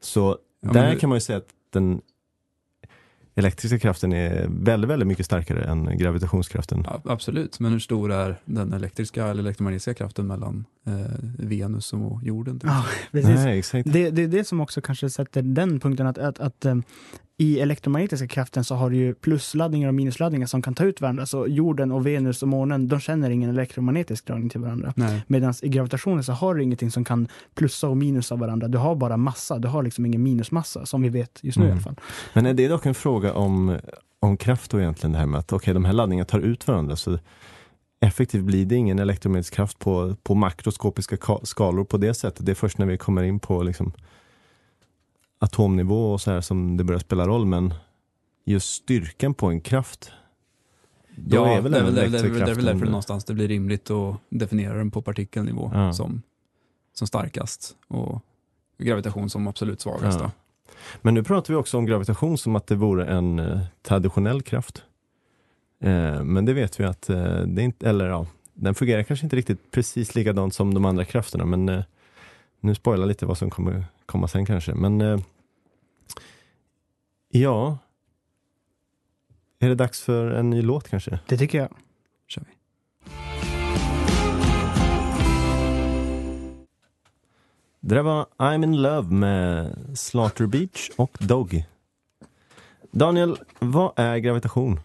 Så 0.00 0.38
Ja, 0.60 0.72
där 0.72 0.90
det- 0.90 0.96
kan 0.96 1.08
man 1.08 1.16
ju 1.16 1.20
säga 1.20 1.36
att 1.38 1.48
den 1.72 2.00
elektriska 3.34 3.78
kraften 3.78 4.12
är 4.12 4.46
väldigt, 4.50 4.90
väldigt 4.90 5.08
mycket 5.08 5.26
starkare 5.26 5.64
än 5.64 5.98
gravitationskraften. 5.98 6.82
Ja, 6.84 7.02
absolut, 7.04 7.60
men 7.60 7.72
hur 7.72 7.78
stor 7.78 8.12
är 8.12 8.40
den 8.44 8.72
elektriska 8.72 9.26
eller 9.26 9.42
elektromagnetiska 9.42 9.94
kraften 9.94 10.26
mellan 10.26 10.64
eh, 10.86 10.92
Venus 11.38 11.92
och 11.92 12.22
jorden? 12.22 12.60
Ja, 12.62 12.84
precis. 13.12 13.34
Nej, 13.34 13.58
exakt. 13.58 13.92
Det, 13.92 14.10
det 14.10 14.22
är 14.22 14.28
det 14.28 14.44
som 14.44 14.60
också 14.60 14.80
kanske 14.80 15.10
sätter 15.10 15.42
den 15.42 15.80
punkten 15.80 16.06
att, 16.06 16.18
att, 16.18 16.38
att 16.38 16.64
eh, 16.64 16.74
i 17.38 17.60
elektromagnetiska 17.60 18.28
kraften 18.28 18.64
så 18.64 18.74
har 18.74 18.90
du 18.90 18.96
ju 18.96 19.14
plusladdningar 19.14 19.88
och 19.88 19.94
minusladdningar 19.94 20.46
som 20.46 20.62
kan 20.62 20.74
ta 20.74 20.84
ut 20.84 21.00
varandra. 21.00 21.26
Så 21.26 21.46
jorden 21.46 21.92
och 21.92 22.06
Venus 22.06 22.42
och 22.42 22.48
månen, 22.48 22.88
de 22.88 23.00
känner 23.00 23.30
ingen 23.30 23.50
elektromagnetisk 23.50 24.26
dragning 24.26 24.48
till 24.50 24.60
varandra. 24.60 24.94
Medan 25.26 25.54
i 25.62 25.68
gravitationen 25.68 26.24
så 26.24 26.32
har 26.32 26.54
du 26.54 26.62
ingenting 26.62 26.90
som 26.90 27.04
kan 27.04 27.28
plussa 27.54 27.88
och 27.88 27.96
minusa 27.96 28.36
varandra. 28.36 28.68
Du 28.68 28.78
har 28.78 28.94
bara 28.96 29.16
massa, 29.16 29.58
du 29.58 29.68
har 29.68 29.82
liksom 29.82 30.06
ingen 30.06 30.22
minusmassa 30.22 30.86
som 30.86 31.02
vi 31.02 31.08
vet 31.08 31.38
just 31.42 31.58
nu 31.58 31.64
i 31.64 31.66
Mm. 31.66 31.76
alla 31.76 31.82
fall. 31.82 31.94
Men 32.32 32.46
är 32.46 32.54
det 32.54 32.68
dock 32.68 32.86
en 32.86 32.94
fråga 32.94 33.32
om, 33.34 33.78
om 34.20 34.36
kraft 34.36 34.70
då 34.70 34.80
egentligen 34.80 35.12
det 35.12 35.18
här 35.18 35.26
med 35.26 35.40
att 35.40 35.52
okej, 35.52 35.74
de 35.74 35.84
här 35.84 35.92
laddningarna 35.92 36.24
tar 36.26 36.40
ut 36.40 36.66
varandra. 36.66 36.96
Så 36.96 37.18
effektivt 38.00 38.44
blir 38.44 38.66
det 38.66 38.74
ingen 38.76 38.98
elektromagnetisk 38.98 39.54
kraft 39.54 39.78
på, 39.78 40.16
på 40.22 40.34
makroskopiska 40.34 41.16
ka- 41.16 41.44
skalor 41.44 41.84
på 41.84 41.96
det 41.96 42.14
sättet. 42.14 42.46
Det 42.46 42.52
är 42.52 42.56
först 42.56 42.78
när 42.78 42.86
vi 42.86 42.98
kommer 42.98 43.22
in 43.22 43.40
på 43.40 43.62
liksom, 43.62 43.92
atomnivå 45.44 46.12
och 46.12 46.20
så 46.20 46.30
här 46.30 46.40
som 46.40 46.76
det 46.76 46.84
börjar 46.84 46.98
spela 47.00 47.26
roll. 47.26 47.46
Men 47.46 47.74
just 48.44 48.74
styrkan 48.74 49.34
på 49.34 49.46
en 49.46 49.60
kraft, 49.60 50.10
då 51.16 51.36
Ja, 51.36 51.48
är 51.48 51.60
väl 51.60 51.72
det 51.72 51.78
är 51.78 51.84
väl, 51.84 51.94
det 51.94 52.00
är 52.00 52.08
väl, 52.08 52.22
det 52.22 52.50
är 52.50 52.54
väl 52.54 52.64
därför 52.64 52.86
någonstans 52.86 53.24
det 53.24 53.34
blir 53.34 53.48
rimligt 53.48 53.90
att 53.90 54.16
definiera 54.28 54.74
den 54.76 54.90
på 54.90 55.02
partikelnivå 55.02 55.70
Ja. 55.74 55.92
som, 55.92 56.22
som 56.94 57.06
starkast 57.06 57.76
och 57.88 58.22
gravitation 58.78 59.30
som 59.30 59.46
absolut 59.48 59.80
svagast. 59.80 60.20
Ja. 60.20 60.30
Men 61.02 61.14
nu 61.14 61.22
pratar 61.22 61.54
vi 61.54 61.60
också 61.60 61.78
om 61.78 61.86
gravitation 61.86 62.38
som 62.38 62.56
att 62.56 62.66
det 62.66 62.74
vore 62.74 63.06
en 63.06 63.38
eh, 63.38 63.60
traditionell 63.82 64.42
kraft. 64.42 64.82
Eh, 65.80 66.22
men 66.24 66.44
det 66.44 66.52
vet 66.52 66.80
vi 66.80 66.84
att 66.84 67.10
eh, 67.10 67.38
det 67.46 67.62
inte, 67.62 67.88
eller 67.88 68.06
ja, 68.08 68.26
den 68.54 68.74
fungerar 68.74 69.02
kanske 69.02 69.26
inte 69.26 69.36
riktigt 69.36 69.70
precis 69.70 70.14
likadant 70.14 70.54
som 70.54 70.74
de 70.74 70.84
andra 70.84 71.04
krafterna, 71.04 71.44
men 71.44 71.82
nu 72.60 72.74
spoilar 72.74 73.06
lite 73.06 73.26
vad 73.26 73.38
som 73.38 73.50
kommer 73.50 73.84
komma 74.06 74.28
sen 74.28 74.46
kanske. 74.46 74.74
Men 74.74 75.22
ja, 77.38 77.78
är 79.58 79.68
det 79.68 79.74
dags 79.74 80.00
för 80.00 80.30
en 80.30 80.50
ny 80.50 80.62
låt 80.62 80.88
kanske? 80.88 81.18
Det 81.26 81.38
tycker 81.38 81.58
jag. 81.58 81.68
Kör 82.28 82.42
vi. 82.48 82.52
Det 87.80 87.94
där 87.94 88.02
var 88.02 88.26
I'm 88.36 88.64
in 88.64 88.82
love 88.82 89.14
med 89.14 89.76
Slaughter 89.94 90.46
Beach 90.46 90.90
och 90.96 91.16
Dog. 91.20 91.64
Daniel, 92.90 93.38
vad 93.58 93.92
är 93.96 94.18
gravitation? 94.18 94.80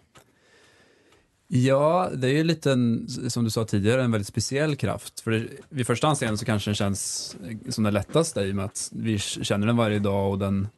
Ja, 1.46 2.10
det 2.14 2.28
är 2.28 2.32
ju 2.32 2.44
lite, 2.44 2.72
en, 2.72 3.08
som 3.08 3.44
du 3.44 3.50
sa 3.50 3.64
tidigare, 3.64 4.04
en 4.04 4.12
väldigt 4.12 4.28
speciell 4.28 4.76
kraft. 4.76 5.20
För 5.20 5.30
det, 5.30 5.46
vid 5.68 5.86
första 5.86 6.08
anseende 6.08 6.38
så 6.38 6.44
kanske 6.44 6.70
den 6.70 6.74
känns 6.74 7.36
som 7.68 7.84
den 7.84 7.94
lättaste 7.94 8.40
i 8.40 8.50
och 8.50 8.56
med 8.56 8.64
att 8.64 8.90
vi 8.92 9.18
känner 9.18 9.66
den 9.66 9.76
varje 9.76 9.98
dag 9.98 10.30
och 10.30 10.38
den, 10.38 10.68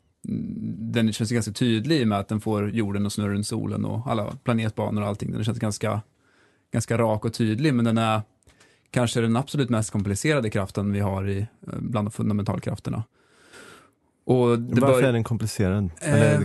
den 0.93 1.13
känns 1.13 1.31
ganska 1.31 1.53
tydlig 1.53 2.01
i 2.01 2.05
och 2.05 2.09
med 2.09 2.19
att 2.19 2.29
den 2.29 2.41
får 2.41 2.71
jorden 2.71 3.07
att 3.07 3.13
snurra 3.13 3.33
runt 3.33 3.47
solen 3.47 3.85
och 3.85 4.07
alla 4.07 4.37
planetbanor 4.45 5.03
och 5.03 5.09
allting. 5.09 5.33
Den 5.33 5.45
känns 5.45 5.59
ganska, 5.59 6.01
ganska 6.73 6.99
rak 6.99 7.25
och 7.25 7.33
tydlig, 7.35 7.75
men 7.75 7.85
den 7.85 7.99
är 7.99 8.23
kanske 8.91 9.21
den 9.21 9.37
absolut 9.37 9.71
mest 9.71 9.91
komplicerade 9.91 10.51
kraften 10.51 10.93
vi 10.93 11.01
har 11.01 11.29
i, 11.29 11.39
eh, 11.39 11.47
bland 11.79 12.07
de 12.09 12.11
fundamentalkrafterna. 12.13 13.05
Och 14.25 14.59
det 14.59 14.81
Varför 14.81 15.01
bör- 15.03 15.09
är 15.09 15.13
den 15.13 15.25
komplicerad? 15.25 15.91
Eh, 16.01 16.41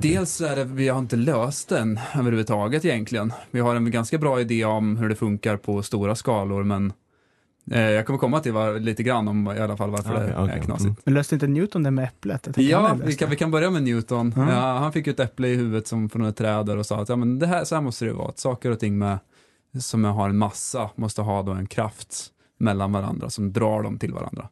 dels 0.00 0.40
är 0.40 0.56
det, 0.56 0.64
vi 0.64 0.88
har 0.88 0.98
inte 0.98 1.16
löst 1.16 1.68
den 1.68 2.00
överhuvudtaget 2.14 2.84
egentligen. 2.84 3.32
Vi 3.50 3.60
har 3.60 3.76
en 3.76 3.90
ganska 3.90 4.18
bra 4.18 4.40
idé 4.40 4.64
om 4.64 4.96
hur 4.96 5.08
det 5.08 5.14
funkar 5.14 5.56
på 5.56 5.82
stora 5.82 6.14
skalor, 6.14 6.64
men 6.64 6.92
jag 7.64 8.06
kommer 8.06 8.18
komma 8.18 8.40
till 8.40 8.52
var, 8.52 8.78
lite 8.78 9.02
grann 9.02 9.28
om 9.28 9.46
i 9.46 9.60
alla 9.60 9.76
fall 9.76 9.90
varför 9.90 10.14
Okej, 10.14 10.46
det 10.46 10.52
är 10.52 10.62
knasigt. 10.62 10.84
Mm. 10.84 10.96
Men 11.04 11.14
löste 11.14 11.34
inte 11.34 11.46
Newton 11.46 11.82
det 11.82 11.90
med 11.90 12.04
äpplet? 12.04 12.48
Ja, 12.56 12.98
vi 13.04 13.14
kan, 13.14 13.30
vi 13.30 13.36
kan 13.36 13.50
börja 13.50 13.70
med 13.70 13.82
Newton. 13.82 14.32
Ja. 14.36 14.52
Ja, 14.52 14.78
han 14.78 14.92
fick 14.92 15.06
ju 15.06 15.10
ett 15.10 15.20
äpple 15.20 15.48
i 15.48 15.54
huvudet 15.54 15.86
som 15.86 16.08
från 16.08 16.24
ett 16.24 16.36
träd 16.36 16.70
och 16.70 16.86
sa 16.86 17.00
att 17.00 17.08
ja, 17.08 17.16
men 17.16 17.38
det 17.38 17.46
här, 17.46 17.64
så 17.64 17.74
här 17.74 17.82
måste 17.82 18.04
det 18.04 18.12
vara. 18.12 18.28
Att 18.28 18.38
saker 18.38 18.70
och 18.70 18.80
ting 18.80 18.98
med, 18.98 19.18
som 19.80 20.04
har 20.04 20.28
en 20.28 20.38
massa 20.38 20.90
måste 20.94 21.22
ha 21.22 21.42
då 21.42 21.52
en 21.52 21.66
kraft 21.66 22.26
mellan 22.58 22.92
varandra 22.92 23.30
som 23.30 23.52
drar 23.52 23.82
dem 23.82 23.98
till 23.98 24.12
varandra. 24.12 24.48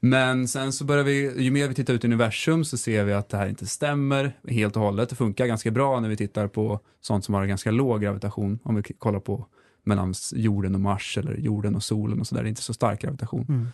Men 0.00 0.48
sen 0.48 0.72
så 0.72 0.84
börjar 0.84 1.04
vi, 1.04 1.42
ju 1.42 1.50
mer 1.50 1.68
vi 1.68 1.74
tittar 1.74 1.94
ut 1.94 2.04
i 2.04 2.06
universum 2.06 2.64
så 2.64 2.76
ser 2.76 3.04
vi 3.04 3.12
att 3.12 3.28
det 3.28 3.36
här 3.36 3.48
inte 3.48 3.66
stämmer 3.66 4.32
helt 4.48 4.76
och 4.76 4.82
hållet. 4.82 5.08
Det 5.08 5.16
funkar 5.16 5.46
ganska 5.46 5.70
bra 5.70 6.00
när 6.00 6.08
vi 6.08 6.16
tittar 6.16 6.48
på 6.48 6.80
sånt 7.00 7.24
som 7.24 7.34
har 7.34 7.46
ganska 7.46 7.70
låg 7.70 8.02
gravitation. 8.02 8.58
Om 8.62 8.74
vi 8.74 8.82
kollar 8.82 9.20
på 9.20 9.46
mellan 9.86 10.14
jorden 10.32 10.74
och 10.74 10.80
Mars 10.80 11.18
eller 11.18 11.34
jorden 11.36 11.76
och 11.76 11.82
solen 11.82 12.20
och 12.20 12.26
sådär. 12.26 12.42
Det 12.42 12.46
är 12.46 12.50
inte 12.50 12.62
så 12.62 12.74
stark 12.74 13.00
gravitation. 13.02 13.46
Mm. 13.48 13.68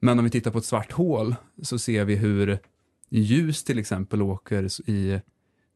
Men 0.00 0.18
om 0.18 0.24
vi 0.24 0.30
tittar 0.30 0.50
på 0.50 0.58
ett 0.58 0.64
svart 0.64 0.92
hål 0.92 1.34
så 1.62 1.78
ser 1.78 2.04
vi 2.04 2.16
hur 2.16 2.58
ljus 3.08 3.64
till 3.64 3.78
exempel 3.78 4.22
åker 4.22 4.90
i 4.90 5.20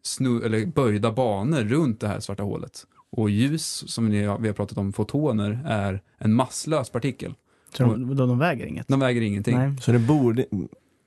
snu, 0.03 0.43
eller 0.43 0.67
böjda 0.67 1.13
banor 1.13 1.61
runt 1.61 2.01
det 2.01 2.09
här 2.09 2.21
svarta 2.21 2.43
hålet. 2.43 2.87
Och 3.11 3.31
ljus, 3.31 3.93
som 3.93 4.11
vi 4.11 4.25
har 4.25 4.53
pratat 4.53 4.79
om, 4.79 4.93
fotoner, 4.93 5.61
är 5.67 6.03
en 6.19 6.33
masslös 6.33 6.91
partikel. 6.91 7.35
Så 7.77 7.83
de, 7.83 8.17
de, 8.17 8.29
de 8.29 8.39
väger 8.39 8.67
inget? 8.67 8.89
De 8.89 9.01
väger 9.01 9.21
ingenting. 9.21 9.57
Nej. 9.57 9.77
Så 9.81 9.93
det 9.93 9.99
borde, 9.99 10.47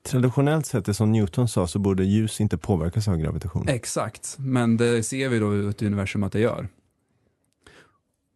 traditionellt 0.03 0.65
sett, 0.65 0.85
det 0.85 0.93
som 0.93 1.11
Newton 1.11 1.47
sa, 1.47 1.67
så 1.67 1.79
borde 1.79 2.03
ljus 2.03 2.41
inte 2.41 2.57
påverkas 2.57 3.07
av 3.07 3.17
gravitation. 3.17 3.67
Exakt, 3.67 4.35
men 4.39 4.77
det 4.77 5.03
ser 5.03 5.29
vi 5.29 5.39
då 5.39 5.55
ut 5.55 5.81
i 5.81 5.85
universum 5.85 6.23
att 6.23 6.31
det 6.31 6.39
gör. 6.39 6.67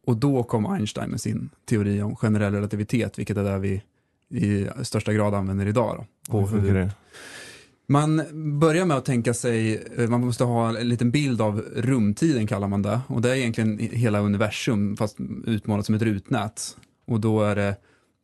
Och 0.07 0.17
då 0.17 0.43
kom 0.43 0.65
Einstein 0.65 1.09
med 1.09 1.21
sin 1.21 1.49
teori 1.65 2.01
om 2.01 2.15
generell 2.15 2.53
relativitet, 2.53 3.19
vilket 3.19 3.37
är 3.37 3.43
det 3.43 3.59
vi 3.59 3.81
i 4.29 4.67
största 4.83 5.13
grad 5.13 5.33
använder 5.33 5.65
idag. 5.65 6.05
Då, 6.27 6.37
Hur 6.37 6.45
på 6.45 6.51
funkar 6.51 6.73
det? 6.73 6.91
Man 7.87 8.23
börjar 8.59 8.85
med 8.85 8.97
att 8.97 9.05
tänka 9.05 9.33
sig, 9.33 9.85
eh, 9.97 10.09
man 10.09 10.21
måste 10.21 10.43
ha 10.43 10.77
en 10.77 10.89
liten 10.89 11.11
bild 11.11 11.41
av 11.41 11.59
rumtiden 11.75 12.47
kallar 12.47 12.67
man 12.67 12.81
det. 12.81 12.99
Och 13.07 13.21
det 13.21 13.29
är 13.29 13.35
egentligen 13.35 13.77
hela 13.79 14.19
universum 14.19 14.97
fast 14.97 15.17
utmålat 15.45 15.85
som 15.85 15.95
ett 15.95 16.01
rutnät. 16.01 16.77
Och 17.07 17.19
då 17.19 17.41
är 17.41 17.55
det 17.55 17.75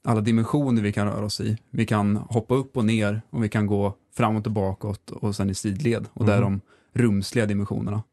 alla 0.04 0.22
dimensioner 0.22 0.82
vi 0.82 0.94
kan 0.94 1.08
röra 1.08 1.26
oss 1.26 1.42
i. 1.42 1.58
Vi 1.70 1.86
kan 1.86 2.16
hoppa 2.16 2.56
upp 2.56 2.78
och 2.78 2.86
ner 2.86 3.22
och 3.30 3.44
vi 3.44 3.50
kan 3.50 3.68
gå 3.68 3.98
framåt 4.16 4.46
och 4.46 4.54
bakåt 4.54 5.12
och 5.12 5.36
sen 5.36 5.50
i 5.50 5.56
sidled. 5.56 6.08
Och 6.14 6.26
det 6.26 6.34
är 6.34 6.42
de 6.42 6.62
rumsliga 6.94 7.46
dimensionerna. 7.46 8.04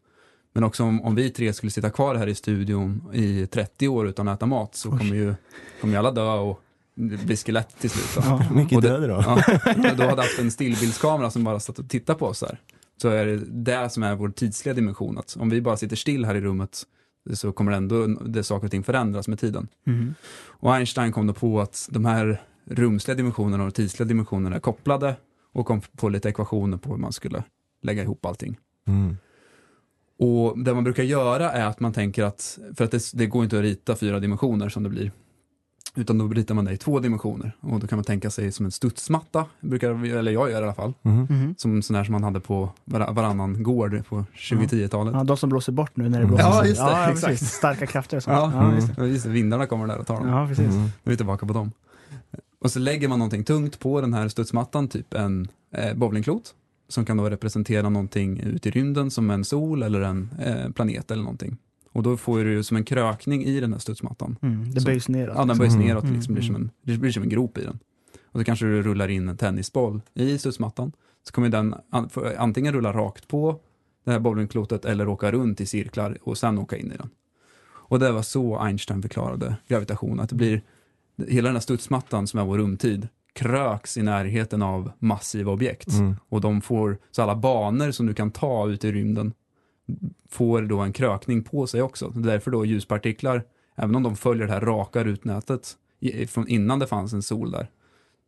Men 0.53 0.65
också 0.65 0.85
om, 0.85 1.03
om 1.03 1.15
vi 1.15 1.31
tre 1.31 1.53
skulle 1.53 1.71
sitta 1.71 1.91
kvar 1.91 2.15
här 2.15 2.27
i 2.27 2.35
studion 2.35 3.03
i 3.13 3.47
30 3.47 3.89
år 3.89 4.09
utan 4.09 4.29
att 4.29 4.39
äta 4.39 4.47
mat 4.47 4.75
så 4.75 4.89
kommer 4.91 5.15
ju, 5.15 5.35
kommer 5.81 5.95
ju 5.95 5.99
alla 5.99 6.11
dö 6.11 6.33
och 6.33 6.61
bli 6.95 7.37
skelett 7.37 7.77
till 7.81 7.91
slut. 7.91 8.25
då. 8.25 8.31
Ja. 8.31 8.43
Mycket 8.55 8.77
Och 8.77 8.83
det- 8.83 8.89
död 8.89 9.09
då? 9.11 9.23
Ja, 9.27 9.95
då 9.95 10.03
hade 10.05 10.23
haft 10.23 10.39
en 10.39 10.51
stillbildskamera 10.51 11.31
som 11.31 11.45
bara 11.45 11.61
satt 11.61 11.79
och 11.79 11.89
tittade 11.89 12.19
på 12.19 12.27
oss 12.27 12.43
här. 12.43 12.59
Så 13.03 13.09
är 13.09 13.27
det 13.27 13.37
det 13.37 13.91
som 13.91 14.03
är 14.03 14.15
vår 14.15 14.29
tidsliga 14.29 14.75
dimension. 14.75 15.19
Att 15.19 15.37
om 15.41 15.51
vi 15.51 15.61
bara 15.61 15.77
sitter 15.77 15.97
still 15.97 16.25
här 16.25 16.35
i 16.35 16.41
rummet 16.41 16.83
så 17.35 17.53
kommer 17.53 17.73
ändå 17.73 18.07
det 18.07 18.45
saker 18.45 18.65
och 18.67 18.71
ting 18.71 18.83
förändras 18.83 19.29
med 19.29 19.39
tiden. 19.39 19.69
Mhm. 19.87 20.15
Och 20.47 20.75
Einstein 20.75 21.13
kom 21.13 21.27
då 21.27 21.33
på 21.35 21.61
att 21.61 21.89
de 21.91 22.05
här 22.05 22.43
rumsliga 22.65 23.15
dimensionerna 23.15 23.65
och 23.65 23.75
tidsliga 23.75 24.07
dimensionerna 24.09 24.57
är 24.57 24.61
kopplade 24.61 25.17
och 25.53 25.67
kom 25.67 25.81
på 25.97 26.09
lite 26.09 26.29
ekvationer 26.29 26.77
på 26.77 26.91
hur 26.91 26.97
man 26.97 27.13
skulle 27.13 27.45
lägga 27.83 28.03
ihop 28.03 28.27
allting. 28.27 28.57
Mm. 28.89 29.17
Och 30.21 30.59
det 30.59 30.75
man 30.75 30.85
brukar 30.85 31.03
göra 31.03 31.53
är 31.53 31.65
att 31.67 31.81
man 31.81 31.93
tänker 31.93 32.25
att, 32.25 32.59
för 32.77 32.85
att 32.85 32.91
det, 32.91 33.11
det 33.15 33.27
går 33.27 33.45
inte 33.45 33.57
att 33.57 33.63
rita 33.63 33.97
fyra 33.97 34.21
dimensioner 34.21 34.69
som 34.69 34.83
det 34.83 34.89
blir, 34.89 35.13
utan 35.97 36.19
då 36.19 36.29
ritar 36.29 36.55
man 36.55 36.65
det 36.65 36.73
i 36.73 36.77
två 36.77 36.99
dimensioner. 37.01 37.53
Och 37.61 37.81
då 37.81 37.87
kan 37.87 37.97
man 37.97 38.05
tänka 38.05 38.31
sig 38.31 38.53
som 38.53 38.67
en 38.67 38.73
studsmatta, 38.73 39.45
brukar, 39.61 40.05
eller 40.05 40.33
jag 40.33 40.51
gör 40.51 40.61
i 40.61 40.65
alla 40.65 40.75
fall, 40.75 40.93
Mhm. 41.03 41.27
Mhm. 41.31 41.55
som 41.59 41.83
sån 41.83 41.97
här 41.97 42.05
som 42.05 42.13
man 42.13 42.25
hade 42.25 42.41
på 42.41 42.71
var, 42.85 43.13
varannan 43.13 43.63
gård 43.63 44.03
på 44.09 44.25
2010-talet. 44.37 45.15
Ja, 45.15 45.25
de 45.25 45.37
som 45.37 45.49
blåser 45.51 45.73
bort 45.73 45.97
nu 45.97 46.09
när 46.09 46.21
det 46.21 46.27
blåser. 46.27 46.45
Ja, 46.45 46.67
just 46.67 46.81
det, 46.81 46.91
ja, 46.91 47.05
exakt. 47.11 47.27
precis. 47.33 47.51
Starka 47.53 47.87
krafter 47.87 48.17
och 48.17 48.23
sånt. 48.23 48.37
Ja, 48.37 48.53
Ja, 48.55 48.75
just, 48.75 48.97
det. 48.97 49.07
just 49.07 49.25
det, 49.25 49.31
vindarna 49.31 49.67
kommer 49.67 49.87
där 49.87 49.99
och 49.99 50.07
tar 50.07 50.15
dem. 50.17 50.29
ja 50.29 50.47
precis. 50.49 50.67
Mm. 50.67 50.81
Nu 50.83 50.89
är 51.05 51.11
vi 51.11 51.17
tillbaka 51.17 51.47
på 51.47 51.53
dem. 51.53 51.73
Och 52.65 52.71
så 52.71 52.79
lägger 52.79 53.09
man 53.09 53.19
någonting 53.19 53.45
tungt 53.45 53.79
på 53.79 54.01
den 54.01 54.15
här 54.15 54.29
studsmattan, 54.29 54.89
typ 54.89 55.15
en 55.15 55.49
eh, 55.75 55.95
bowlingklot, 55.95 56.55
som 56.91 57.05
kan 57.05 57.17
då 57.17 57.31
representera 57.31 57.89
någonting 57.89 58.41
ute 58.41 58.69
i 58.69 58.73
rymden 58.73 59.11
som 59.11 59.31
en 59.31 59.45
sol 59.45 59.83
eller 59.83 60.01
en 60.01 60.31
eh, 60.43 60.71
planet 60.71 61.11
eller 61.11 61.23
någonting. 61.23 61.57
Och 61.93 62.03
då 62.03 62.17
får 62.17 62.45
du 62.45 62.53
ju 62.53 62.63
som 62.63 62.77
en 62.77 62.85
krökning 62.85 63.45
i 63.45 63.61
den 63.61 63.73
här 63.73 63.81
studsmattan. 63.81 64.37
Mm, 64.43 64.71
det 64.71 64.81
Så- 64.81 64.87
böjs 64.87 65.09
neråt. 65.09 65.35
Ja, 65.39 65.45
den 65.45 65.59
böjs 65.59 65.75
Mm. 65.75 65.87
neråt, 65.87 66.05
Mm, 66.05 66.17
liksom, 66.17 66.35
blir 66.35 66.45
som 66.45 66.55
en, 66.57 66.71
det 66.83 66.99
blir 66.99 67.13
som 67.13 67.23
en 67.23 67.29
grop 67.29 67.59
i 67.59 67.65
den. 67.65 67.79
Och 68.25 68.41
så 68.41 68.45
kanske 68.45 68.67
du 68.67 68.83
rullar 68.83 69.09
in 69.09 69.29
en 69.29 69.37
tennisboll 69.37 70.01
i 70.15 70.39
studsmattan. 70.39 70.93
Så 71.27 71.33
kommer 71.33 71.49
den 71.49 71.75
an, 71.91 72.09
antingen 72.39 72.73
rulla 72.75 72.93
rakt 72.93 73.29
på 73.29 73.61
det 74.05 74.11
här 74.11 74.19
bowlingklotet 74.21 74.85
eller 74.85 75.09
åka 75.09 75.33
runt 75.33 75.61
i 75.61 75.67
cirklar 75.67 76.19
och 76.23 76.39
sen 76.39 76.59
åka 76.59 76.77
in 76.77 76.93
i 76.93 76.97
den. 76.97 77.11
Och 77.69 77.99
det 77.99 78.13
var 78.13 78.23
så 78.23 78.59
Einstein 78.59 79.03
förklarade 79.03 79.57
gravitation, 79.69 80.21
att 80.21 80.29
det 80.29 80.35
blir 80.35 80.63
hela 81.29 81.49
den 81.49 81.57
här 81.57 81.61
studsmattan 81.61 82.27
som 82.27 82.41
är 82.41 82.45
vår 82.45 82.59
rumtid 82.59 83.09
kröks 83.41 83.97
i 83.97 84.03
närheten 84.03 84.63
av 84.63 84.93
massiva 84.99 85.53
objekt. 85.53 85.93
Mm. 85.93 86.17
Och 86.29 86.41
de 86.41 86.61
får, 86.61 86.99
så 87.11 87.23
alla 87.23 87.37
banor 87.37 87.91
som 87.91 88.07
du 88.07 88.15
kan 88.15 88.31
ta 88.31 88.69
ut 88.69 88.85
i 88.85 88.93
rymden 88.93 89.33
får 90.29 90.63
då 90.63 90.79
en 90.79 90.93
krökning 90.93 91.43
på 91.45 91.67
sig 91.67 91.83
också. 91.83 92.09
Därför 92.09 92.51
då 92.51 92.65
ljuspartiklar, 92.65 93.45
även 93.77 93.97
om 93.97 94.03
de 94.03 94.17
följer 94.17 94.47
det 94.47 94.53
här 94.53 94.61
raka 94.61 95.05
rutnätet 95.05 95.77
från 96.29 96.49
innan 96.49 96.79
det 96.79 96.87
fanns 96.87 97.13
en 97.13 97.23
sol 97.23 97.51
där, 97.51 97.71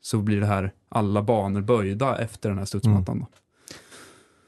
så 0.01 0.19
blir 0.19 0.41
det 0.41 0.47
här 0.47 0.73
alla 0.89 1.23
banor 1.23 1.61
böjda 1.61 2.19
efter 2.19 2.49
den 2.49 2.59
här 2.59 2.65
studsmattan. 2.65 3.19
Då. 3.19 3.27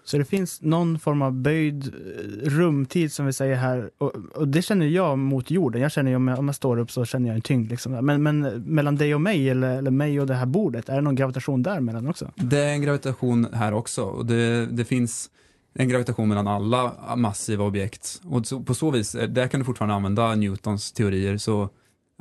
Så 0.05 0.19
det 0.19 0.25
finns 0.25 0.63
någon 0.63 0.99
form 0.99 1.23
av 1.23 1.33
böjd 1.33 1.87
eh, 1.87 2.51
rumtid 2.51 3.13
som 3.13 3.27
vi 3.27 3.33
säger 3.33 3.57
här. 3.57 3.91
Och, 3.99 4.13
och 4.35 4.49
det 4.49 4.63
känner 4.63 4.87
jag 4.87 5.19
mot 5.19 5.51
jorden. 5.51 5.83
Jag 5.83 5.93
känner 5.93 6.11
ju 6.11 6.17
om 6.17 6.29
jag, 6.29 6.39
om 6.39 6.49
jag 6.49 6.55
står 6.55 6.79
upp 6.79 6.91
så 6.91 7.05
känner 7.05 7.29
jag 7.29 7.37
en 7.37 7.43
tyngd. 7.43 7.71
Liksom. 7.71 7.93
Men, 7.93 8.23
men 8.23 8.45
eh, 8.45 8.53
mellan 8.53 8.97
dig 8.97 9.15
och 9.15 9.21
mig 9.21 9.51
eller, 9.51 9.79
eller 9.79 9.91
mig 9.91 10.21
och 10.21 10.27
det 10.27 10.35
här 10.35 10.47
bordet, 10.47 10.89
är 10.89 10.95
det 10.95 11.01
någon 11.01 11.15
gravitation 11.15 11.63
där 11.63 11.81
mellan 11.81 12.09
också? 12.09 12.31
Det 12.37 12.59
är 12.59 12.73
en 12.73 12.83
gravitation 12.83 13.47
här 13.53 13.75
också 13.75 14.03
och 14.03 14.27
det, 14.27 14.67
det 14.67 14.85
finns 14.85 15.31
en 15.75 15.89
gravitation 15.89 16.29
mellan 16.29 16.49
alla 16.49 16.93
massiva 17.17 17.65
objekt. 17.65 18.21
Och 18.25 18.47
så, 18.47 18.61
på 18.61 18.75
så 18.75 18.91
vis, 18.91 19.15
eh, 19.15 19.29
där 19.29 19.49
kan 19.49 19.61
du 19.61 19.65
fortfarande 19.65 19.95
använda 19.95 20.35
Newtons 20.35 20.93
teorier. 20.93 21.37
Så 21.37 21.69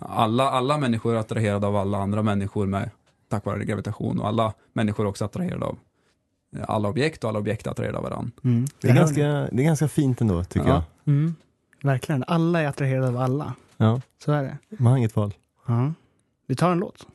alla, 0.02 0.50
alla 0.50 0.78
människor 0.78 1.16
är 1.16 1.20
attraherade 1.20 1.68
av 1.68 1.76
alla 1.76 1.98
andra 1.98 2.22
människor 2.22 2.68
med, 2.68 2.90
tack 3.30 3.46
vare 3.46 3.66
gravitation. 3.66 4.20
Och 4.20 4.28
alla 4.28 4.54
människor 4.74 5.04
är 5.04 5.10
också 5.10 5.26
attraherade 5.26 5.66
av 5.66 5.78
alla 6.68 6.90
objekt 6.90 7.24
och 7.24 7.30
alla 7.30 7.40
objekt 7.40 7.68
är 7.68 7.72
attraherade 7.72 7.98
av 7.98 8.04
varandra. 8.04 8.32
Mm. 8.44 8.66
Det 8.82 8.90
är, 8.90 8.96
ganska, 8.96 9.24
det 9.52 9.62
är 9.62 9.66
ganska 9.66 9.88
fint 9.88 10.22
ändå 10.22 10.44
tycker 10.44 10.68
ja. 10.68 10.84
Mm. 11.08 11.36
Verkligen. 11.84 12.24
Alla 12.28 12.62
är 12.62 12.68
attraherade 12.68 13.08
av 13.08 13.18
alla. 13.18 13.54
jag. 13.78 13.88
Ja, 13.88 14.02
Så 14.26 14.32
är 14.32 14.44
det. 14.44 14.58
man 14.70 14.92
har 14.92 14.98
inget 14.98 15.16
val. 15.16 15.34
Ja. 15.68 15.94
Vi 16.48 16.56
tar 16.56 16.72
en 16.72 16.80
låt. 16.80 17.08